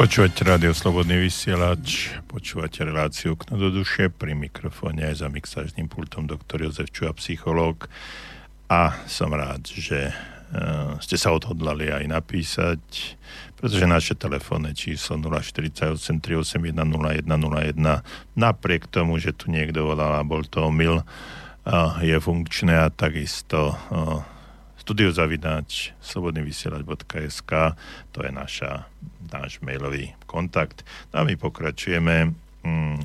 [0.02, 6.26] Počúvate rádio Slobodný vysielač, počúvate reláciu Kno do duše, pri mikrofóne aj za mixážnym pultom
[6.26, 7.86] doktor Jozef Čuha, psychológ.
[8.66, 12.82] A som rád, že uh, ste sa odhodlali aj napísať,
[13.54, 18.02] pretože naše telefónne číslo 048 381 0101
[18.34, 23.70] napriek tomu, že tu niekto volal a bol to omyl, uh, je funkčné a takisto
[23.70, 24.18] uh,
[24.82, 27.78] studiozavináč slobodnyvysielač.sk
[28.10, 28.90] to je naša,
[29.32, 30.84] náš mailový kontakt.
[31.10, 32.32] No a my pokračujeme
[32.62, 33.04] mm,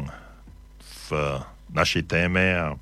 [1.08, 1.10] v
[1.72, 2.78] našej téme a e,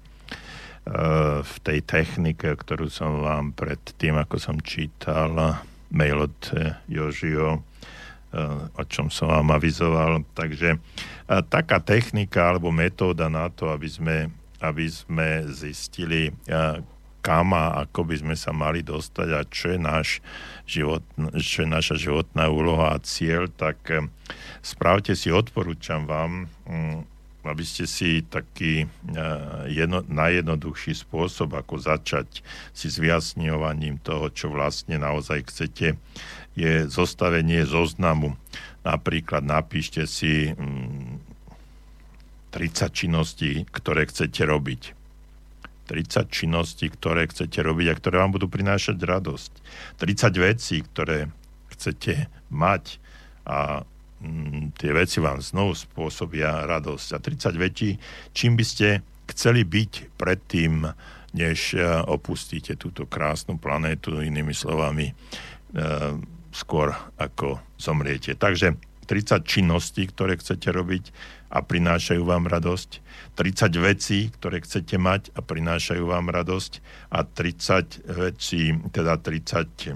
[1.46, 5.62] v tej technike, ktorú som vám pred tým, ako som čítal
[5.94, 6.38] mail od
[6.90, 7.60] Jožio, e,
[8.74, 10.26] o čom som vám avizoval.
[10.34, 10.78] Takže e,
[11.46, 14.18] taká technika alebo metóda na to, aby sme,
[14.58, 16.34] aby sme zistili,
[17.26, 20.08] kam a ako by sme sa mali dostať a čo je, náš
[20.70, 21.02] život,
[21.42, 24.06] čo je naša životná úloha a cieľ, tak eh,
[24.62, 27.02] spravte si, odporúčam vám, mm,
[27.50, 28.90] aby ste si taký eh,
[29.74, 32.46] jedno, najjednoduchší spôsob, ako začať
[32.78, 35.98] si s vyjasňovaním toho, čo vlastne naozaj chcete,
[36.54, 38.38] je zostavenie zoznamu.
[38.86, 40.54] Napríklad napíšte si 30
[42.54, 45.05] mm, činností, ktoré chcete robiť
[45.86, 49.52] 30 činností, ktoré chcete robiť a ktoré vám budú prinášať radosť.
[50.02, 51.30] 30 vecí, ktoré
[51.74, 52.98] chcete mať
[53.46, 53.86] a
[54.22, 57.08] mm, tie veci vám znovu spôsobia radosť.
[57.14, 57.96] A 30 vecí,
[58.34, 58.88] čím by ste
[59.30, 60.90] chceli byť predtým,
[61.36, 65.14] než e, opustíte túto krásnu planétu, inými slovami, e,
[66.56, 68.34] skôr ako zomriete.
[68.34, 71.04] Takže 30 činností, ktoré chcete robiť
[71.56, 73.00] a prinášajú vám radosť,
[73.40, 76.84] 30 vecí, ktoré chcete mať a prinášajú vám radosť
[77.16, 79.96] a 30 vecí, teda 30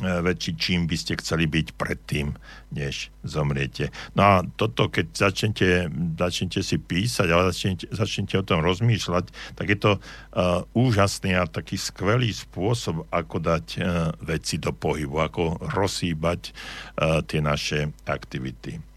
[0.00, 2.32] väčší, čím by ste chceli byť predtým,
[2.72, 3.92] než zomriete.
[4.16, 9.66] No a toto, keď začnete, začnete si písať, ale začnete, začnete o tom rozmýšľať, tak
[9.68, 15.70] je to uh, úžasný a taký skvelý spôsob, ako dať uh, veci do pohybu, ako
[15.70, 18.93] rozsýbať uh, tie naše aktivity.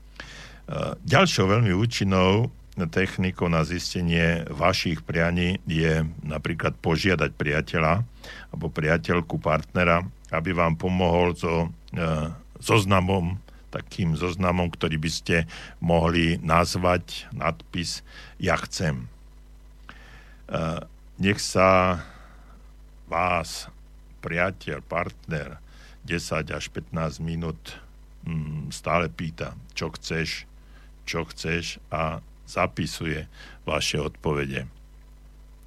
[1.07, 2.51] Ďalšou veľmi účinnou
[2.85, 8.05] technikou na zistenie vašich prianí je napríklad požiadať priateľa
[8.53, 11.97] alebo priateľku partnera, aby vám pomohol so e,
[12.61, 13.41] zoznamom,
[13.73, 15.35] takým zoznamom, ktorý by ste
[15.81, 18.05] mohli nazvať nadpis
[18.37, 19.09] Ja chcem.
[20.51, 20.85] E,
[21.17, 22.03] nech sa
[23.09, 23.71] vás
[24.21, 25.57] priateľ, partner
[26.05, 27.79] 10 až 15 minút
[28.27, 30.45] mm, stále pýta, čo chceš,
[31.07, 33.31] čo chceš a zapisuje
[33.63, 34.67] vaše odpovede.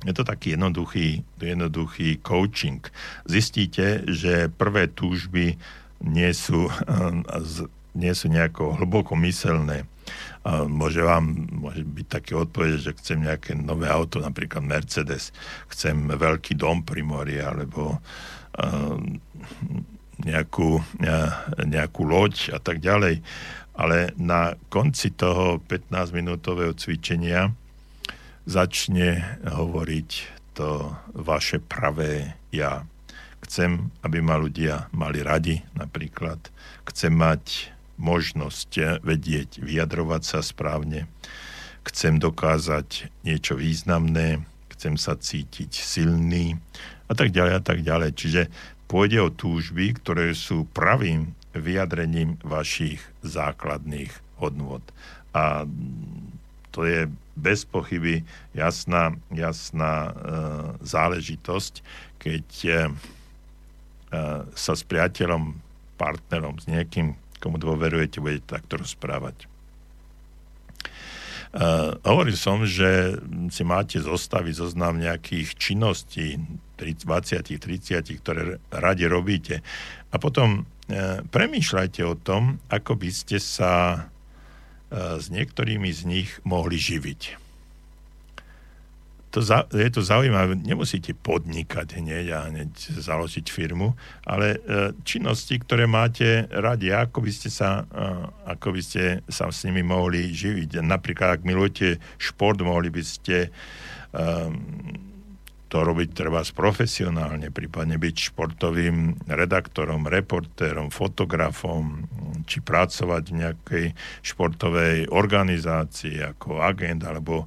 [0.04, 2.80] Je to taký jednoduchý, jednoduchý coaching.
[3.28, 5.60] Zistíte, že prvé túžby
[6.00, 6.72] nie sú,
[7.92, 9.84] nie sú nejako hlboko myselné.
[10.48, 15.36] Môže vám môže byť také odpovede, že chcem nejaké nové auto, napríklad Mercedes,
[15.68, 18.00] chcem veľký dom pri mori, alebo
[20.24, 20.80] nejakú,
[21.60, 23.20] nejakú loď a tak ďalej
[23.80, 27.48] ale na konci toho 15-minútového cvičenia
[28.44, 30.10] začne hovoriť
[30.52, 32.84] to vaše pravé ja.
[33.40, 36.52] Chcem, aby ma ľudia mali radi, napríklad.
[36.84, 41.08] Chcem mať možnosť vedieť, vyjadrovať sa správne.
[41.88, 44.44] Chcem dokázať niečo významné,
[44.76, 46.60] chcem sa cítiť silný
[47.08, 48.10] a tak ďalej a tak ďalej.
[48.12, 48.42] Čiže
[48.92, 54.82] pôjde o túžby, ktoré sú pravým vyjadrením vašich základných hodnôt.
[55.34, 55.66] A
[56.70, 58.22] to je bez pochyby
[58.54, 60.12] jasná, jasná e,
[60.84, 61.74] záležitosť,
[62.20, 62.70] keď e,
[64.54, 65.54] sa s priateľom,
[65.94, 69.46] partnerom, s niekým, komu dôverujete, budete takto rozprávať.
[71.50, 73.18] Uh, hovoril som, že
[73.50, 76.38] si máte zostaviť zoznam nejakých činností
[76.78, 77.02] 20,
[77.58, 79.58] 30, ktoré radi robíte.
[80.14, 80.79] A potom E,
[81.30, 84.00] premýšľajte o tom, ako by ste sa e,
[85.18, 87.50] s niektorými z nich mohli živiť.
[89.30, 93.94] To za, je to zaujímavé, nemusíte podnikať hneď a hneď založiť firmu,
[94.26, 97.86] ale e, činnosti, ktoré máte radi, ako by ste sa,
[98.42, 100.82] ako by ste sa s nimi mohli živiť.
[100.82, 103.54] Napríklad, ak milujete šport, mohli by ste
[105.70, 112.10] to robiť treba profesionálne, prípadne byť športovým redaktorom, reportérom, fotografom,
[112.42, 113.86] či pracovať v nejakej
[114.26, 117.46] športovej organizácii ako agent alebo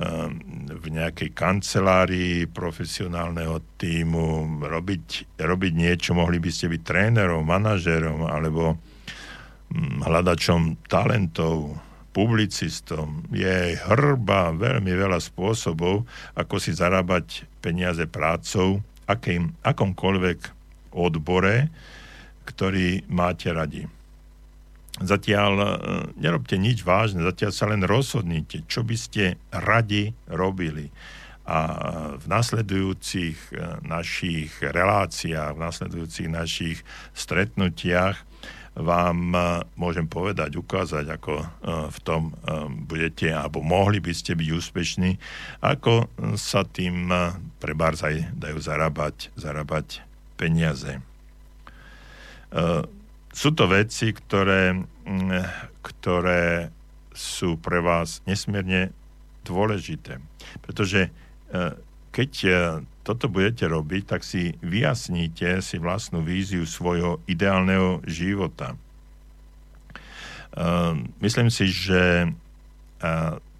[0.00, 8.24] ehm, v nejakej kancelárii profesionálneho týmu, robiť, robiť niečo, mohli by ste byť trénerom, manažérom
[8.24, 8.80] alebo
[10.00, 11.76] hľadačom talentov,
[12.10, 13.22] publicistom.
[13.30, 20.38] Je hrba veľmi veľa spôsobov, ako si zarábať peniaze prácou, akým, akomkoľvek
[20.96, 21.70] odbore,
[22.48, 23.86] ktorý máte radi.
[25.00, 25.66] Zatiaľ e,
[26.18, 30.90] nerobte nič vážne, zatiaľ sa len rozhodnite, čo by ste radi robili.
[31.46, 31.58] A
[32.18, 36.78] v nasledujúcich e, našich reláciách, v nasledujúcich našich
[37.14, 38.29] stretnutiach
[38.78, 39.40] vám e,
[39.74, 41.34] môžem povedať, ukázať, ako
[41.90, 42.32] v tom
[42.86, 45.10] budete, alebo mohli by ste byť úspešní,
[45.64, 46.06] ako
[46.38, 47.10] sa tým
[47.58, 50.06] pre aj dajú zarábať, zarábať
[50.38, 51.02] peniaze
[53.30, 54.74] sú to veci, ktoré,
[55.06, 55.46] mm,
[55.82, 56.74] ktoré
[57.14, 58.90] sú pre vás nesmierne
[59.46, 60.18] dôležité.
[60.62, 61.10] Pretože
[62.14, 62.30] keď
[63.00, 68.74] toto budete robiť, tak si vyjasníte si vlastnú víziu svojho ideálneho života.
[68.74, 68.76] E,
[71.24, 72.28] myslím si, že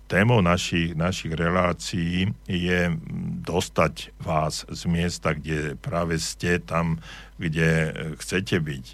[0.04, 2.92] témou našich, našich relácií je
[3.40, 7.00] dostať vás z miesta, kde práve ste tam,
[7.40, 8.86] kde chcete byť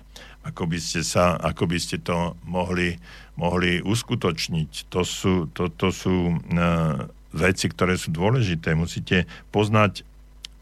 [0.46, 3.02] ako by ste, sa, ako by ste to mohli,
[3.34, 4.86] mohli uskutočniť.
[4.94, 8.78] To sú, to, to sú uh, veci, ktoré sú dôležité.
[8.78, 10.06] Musíte poznať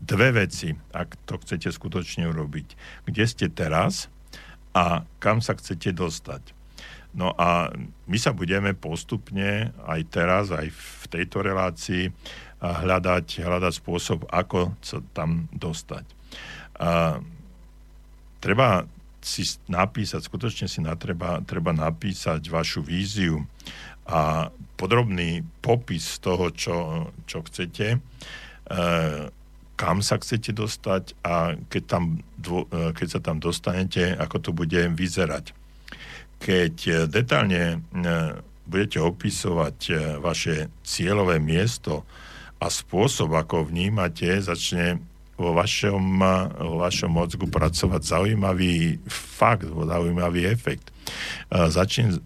[0.01, 2.69] dve veci, ak to chcete skutočne urobiť.
[3.07, 4.11] Kde ste teraz
[4.75, 6.55] a kam sa chcete dostať.
[7.15, 7.71] No a
[8.11, 12.11] my sa budeme postupne aj teraz, aj v tejto relácii
[12.59, 16.05] hľadať, hľadať spôsob, ako sa tam dostať.
[16.83, 17.23] A
[18.43, 18.91] treba
[19.25, 23.47] si napísať, skutočne si natreba, treba napísať vašu víziu
[24.05, 27.99] a podrobný popis toho, čo, čo chcete, e,
[29.75, 34.79] kam sa chcete dostať a keď, tam, e, keď sa tam dostanete, ako to bude
[34.95, 35.51] vyzerať.
[36.39, 37.77] Keď e, detálne e,
[38.65, 39.79] budete opisovať
[40.25, 42.09] vaše cieľové miesto
[42.57, 45.05] a spôsob, ako vnímate, začne
[45.37, 46.01] vo vašom,
[46.57, 50.89] vo vašom mozgu pracovať zaujímavý fakt, zaujímavý efekt.
[51.53, 52.25] Začne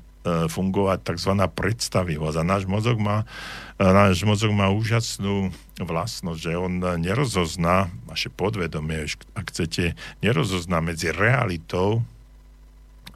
[0.48, 1.32] fungovať tzv.
[1.52, 2.36] predstavivosť.
[2.40, 3.24] A náš mozog má,
[3.78, 12.02] náš mozog má úžasnú vlastnosť, že on nerozozná, vaše podvedomie, ak chcete, nerozozná medzi realitou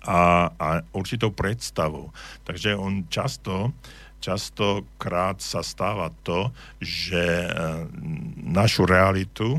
[0.02, 2.10] a, a určitou predstavou.
[2.48, 3.70] Takže on často
[4.22, 7.50] častokrát sa stáva to, že
[8.38, 9.58] našu realitu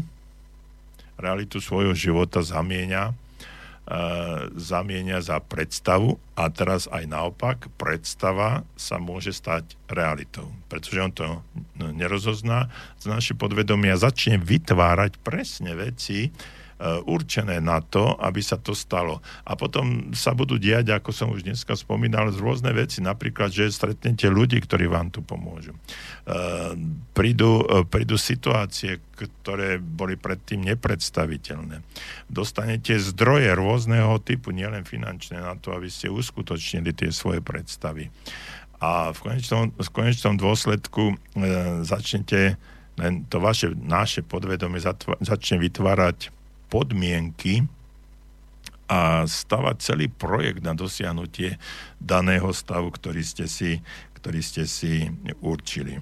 [1.18, 3.16] realitu svojho života zamieňa,
[3.84, 3.98] e,
[4.56, 10.50] zamieňa za predstavu a teraz aj naopak, predstava sa môže stať realitou.
[10.72, 11.28] Pretože on to
[11.78, 16.32] nerozozná z naše podvedomia začne vytvárať presne veci,
[17.08, 19.24] určené na to, aby sa to stalo.
[19.48, 23.00] A potom sa budú diať, ako som už dneska spomínal, z rôzne veci.
[23.00, 25.72] Napríklad, že stretnete ľudí, ktorí vám tu pomôžu.
[25.74, 25.80] E,
[27.16, 31.80] prídu, e, prídu situácie, ktoré boli predtým nepredstaviteľné.
[32.28, 38.12] Dostanete zdroje rôzneho typu, nielen finančné, na to, aby ste uskutočnili tie svoje predstavy.
[38.84, 41.16] A v konečnom, v konečnom dôsledku e,
[41.88, 42.60] začnete
[42.94, 46.30] len to vaše, naše podvedomie zatva, začne vytvárať
[46.74, 47.70] podmienky
[48.90, 51.62] a stavať celý projekt na dosiahnutie
[52.02, 53.86] daného stavu, ktorý ste si,
[54.18, 56.02] ktorý ste si určili.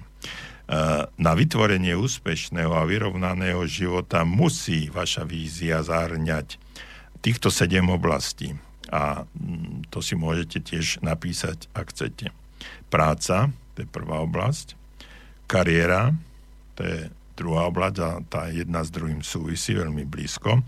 [1.06, 6.56] na vytvorenie úspešného a vyrovnaného života musí vaša vízia zahrňať
[7.20, 8.56] týchto sedem oblastí.
[8.90, 12.34] A mm, to si môžete tiež napísať, ak chcete.
[12.88, 14.74] Práca, to je prvá oblasť.
[15.46, 16.12] Kariéra,
[16.76, 16.98] to je
[17.36, 20.60] druhá oblasť a tá jedna s druhým súvisí veľmi blízko.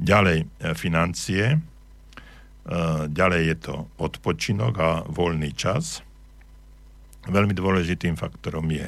[0.00, 1.58] Ďalej e, financie, e,
[3.08, 6.00] ďalej je to odpočinok a voľný čas.
[7.26, 8.86] Veľmi dôležitým faktorom je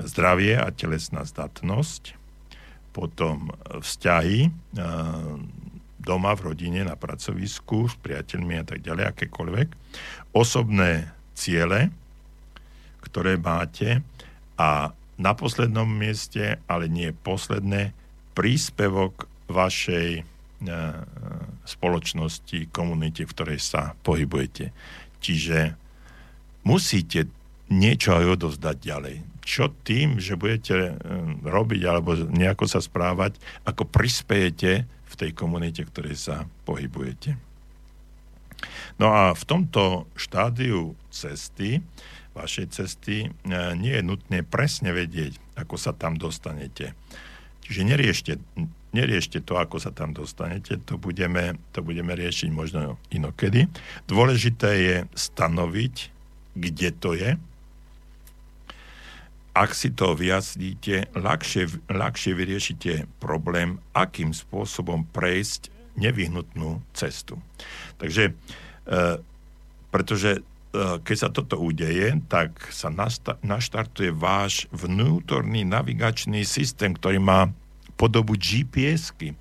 [0.00, 2.16] zdravie a telesná zdatnosť,
[2.90, 4.50] potom vzťahy e,
[6.00, 9.68] doma, v rodine, na pracovisku, s priateľmi a tak ďalej, akékoľvek,
[10.32, 11.92] osobné ciele,
[13.04, 14.00] ktoré máte
[14.56, 17.92] a na poslednom mieste, ale nie posledné,
[18.32, 20.22] príspevok vašej e,
[21.68, 24.72] spoločnosti, komunite, v ktorej sa pohybujete.
[25.20, 25.76] Čiže
[26.64, 27.28] musíte
[27.68, 29.16] niečo aj odovzdať ďalej.
[29.44, 30.92] Čo tým, že budete e,
[31.44, 33.36] robiť alebo nejako sa správať,
[33.68, 37.36] ako prispejete v tej komunite, v ktorej sa pohybujete.
[38.96, 41.80] No a v tomto štádiu cesty
[42.34, 43.28] vašej cesty, e,
[43.76, 46.94] nie je nutné presne vedieť, ako sa tam dostanete.
[47.66, 48.32] Čiže neriešte,
[48.90, 53.70] neriešte to, ako sa tam dostanete, to budeme, to budeme riešiť možno inokedy.
[54.10, 55.94] Dôležité je stanoviť,
[56.58, 57.38] kde to je.
[59.50, 67.42] Ak si to vyjasníte, ľahšie, ľahšie vyriešite problém, akým spôsobom prejsť nevyhnutnú cestu.
[67.98, 68.32] Takže, e,
[69.90, 72.94] pretože keď sa toto udeje, tak sa
[73.42, 77.50] naštartuje váš vnútorný navigačný systém, ktorý má
[77.98, 79.34] podobu GPS-ky.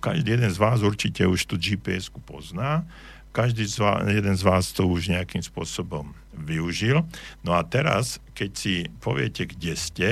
[0.00, 2.88] Každý jeden z vás určite už tú GPS-ku pozná,
[3.30, 7.06] každý z vás, jeden z vás to už nejakým spôsobom využil.
[7.46, 10.08] No a teraz, keď si poviete, kde ste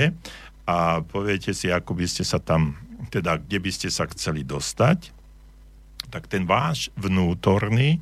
[0.63, 2.79] a poviete si, ako by ste sa tam,
[3.11, 5.11] teda kde by ste sa chceli dostať,
[6.07, 7.99] tak ten váš vnútorný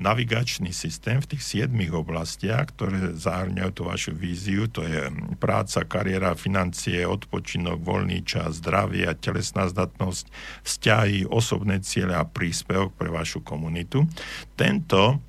[0.00, 6.32] navigačný systém v tých siedmých oblastiach, ktoré zahrňajú tú vašu víziu, to je práca, kariéra,
[6.32, 10.32] financie, odpočinok, voľný čas, zdravie a telesná zdatnosť,
[10.64, 14.08] vzťahy, osobné ciele a príspevok pre vašu komunitu.
[14.56, 15.20] Tento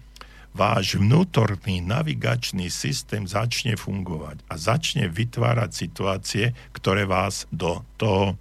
[0.56, 6.46] váš vnútorný navigačný systém začne fungovať a začne vytvárať situácie,
[6.76, 8.36] ktoré vás do, toho,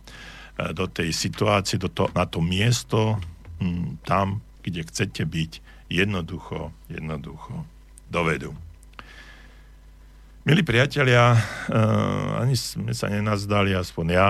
[0.75, 3.19] do tej situácie, do to, na to miesto,
[4.03, 5.53] tam, kde chcete byť,
[5.91, 7.67] jednoducho, jednoducho
[8.07, 8.55] dovedú.
[10.47, 14.29] Milí priatelia, uh, ani sme sa nenazdali, aspoň ja,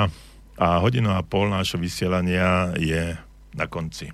[0.59, 3.15] a hodinu a pol nášho vysielania je
[3.55, 4.13] na konci.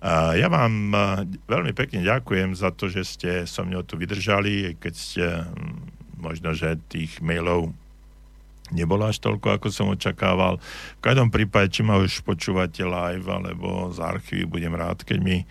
[0.00, 4.94] Ja vám uh, veľmi pekne ďakujem za to, že ste so mnou tu vydržali, keď
[4.96, 5.84] ste um,
[6.16, 7.76] možno, že tých mailov
[8.72, 10.56] nebolo až toľko, ako som očakával.
[10.98, 15.44] V každom prípade, či ma už počúvate live alebo z archívy, budem rád, keď mi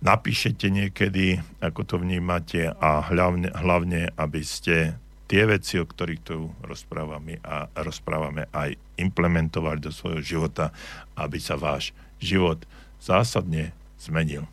[0.00, 6.50] napíšete niekedy, ako to vnímate a hlavne, hlavne aby ste tie veci, o ktorých tu
[6.62, 10.70] rozprávame, a rozprávame, aj implementovali do svojho života,
[11.18, 11.90] aby sa váš
[12.22, 12.62] život
[13.02, 14.46] zásadne zmenil.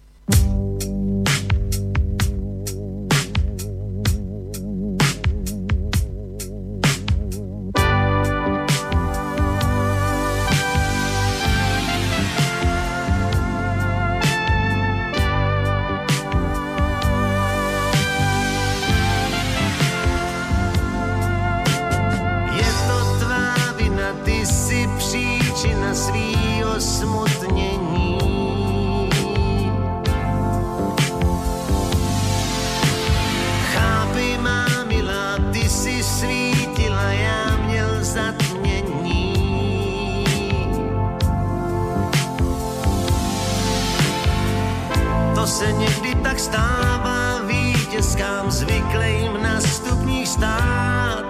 [45.43, 51.25] To se někdy tak stává vítězkám zvyklým na stupních stát,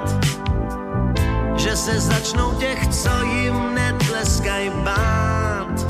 [1.56, 5.86] že se začnou těch, co jim netleskaj bát.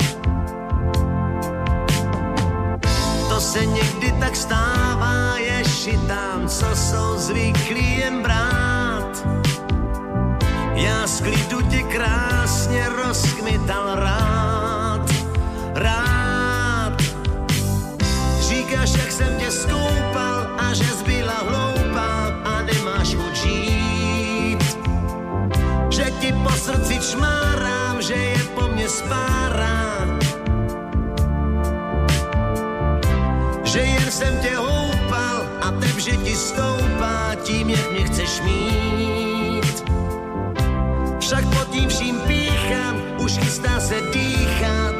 [3.28, 9.26] To se někdy tak stává ješitám, co jsou zvyklí jen brát.
[10.74, 15.10] Já z klidu tě krásně rozkmital rád,
[15.74, 16.13] rád
[18.76, 24.78] až jak jsem tě skoupal a že zbyla hloupá a nemáš učít.
[25.90, 29.80] Že ti po srdci čmárám, že je po mne spára.
[33.64, 39.84] Že jen jsem tě houpal a tep, že ti stoupá tím, jak mě chceš mít.
[41.20, 44.93] Však pod tím vším píchám, už chystá se dýchat.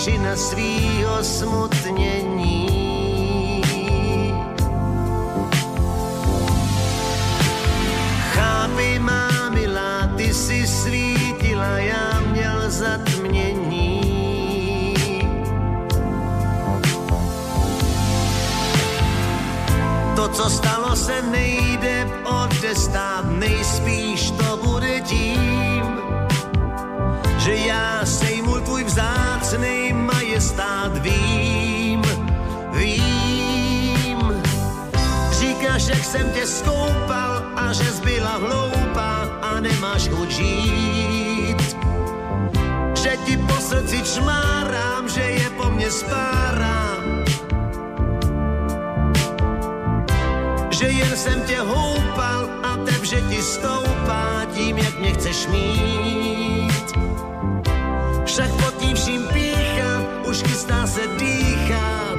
[0.00, 2.64] príčina svýho smutnení.
[8.32, 14.00] Chápej má milá, ty si svítila, já měl zatmění.
[20.16, 25.84] To, co stalo se, nejde odestát, nejspíš to bude tím,
[27.36, 29.79] že já sejmu tvůj vzácnej
[30.80, 32.02] rád vím,
[32.72, 34.42] vím.
[35.30, 41.76] Říkáš, jak jsem tě skoupal a že zbyla hloupá a nemáš učít.
[43.02, 47.24] Že ti po srdci čmárám, že je po mne spárám.
[50.70, 56.88] Že jen jsem tě houpal a teb, že ti stoupá tím, jak mě chceš mít.
[58.24, 59.99] Však pod tím vším píchám
[60.30, 62.09] už chystá se dýchat.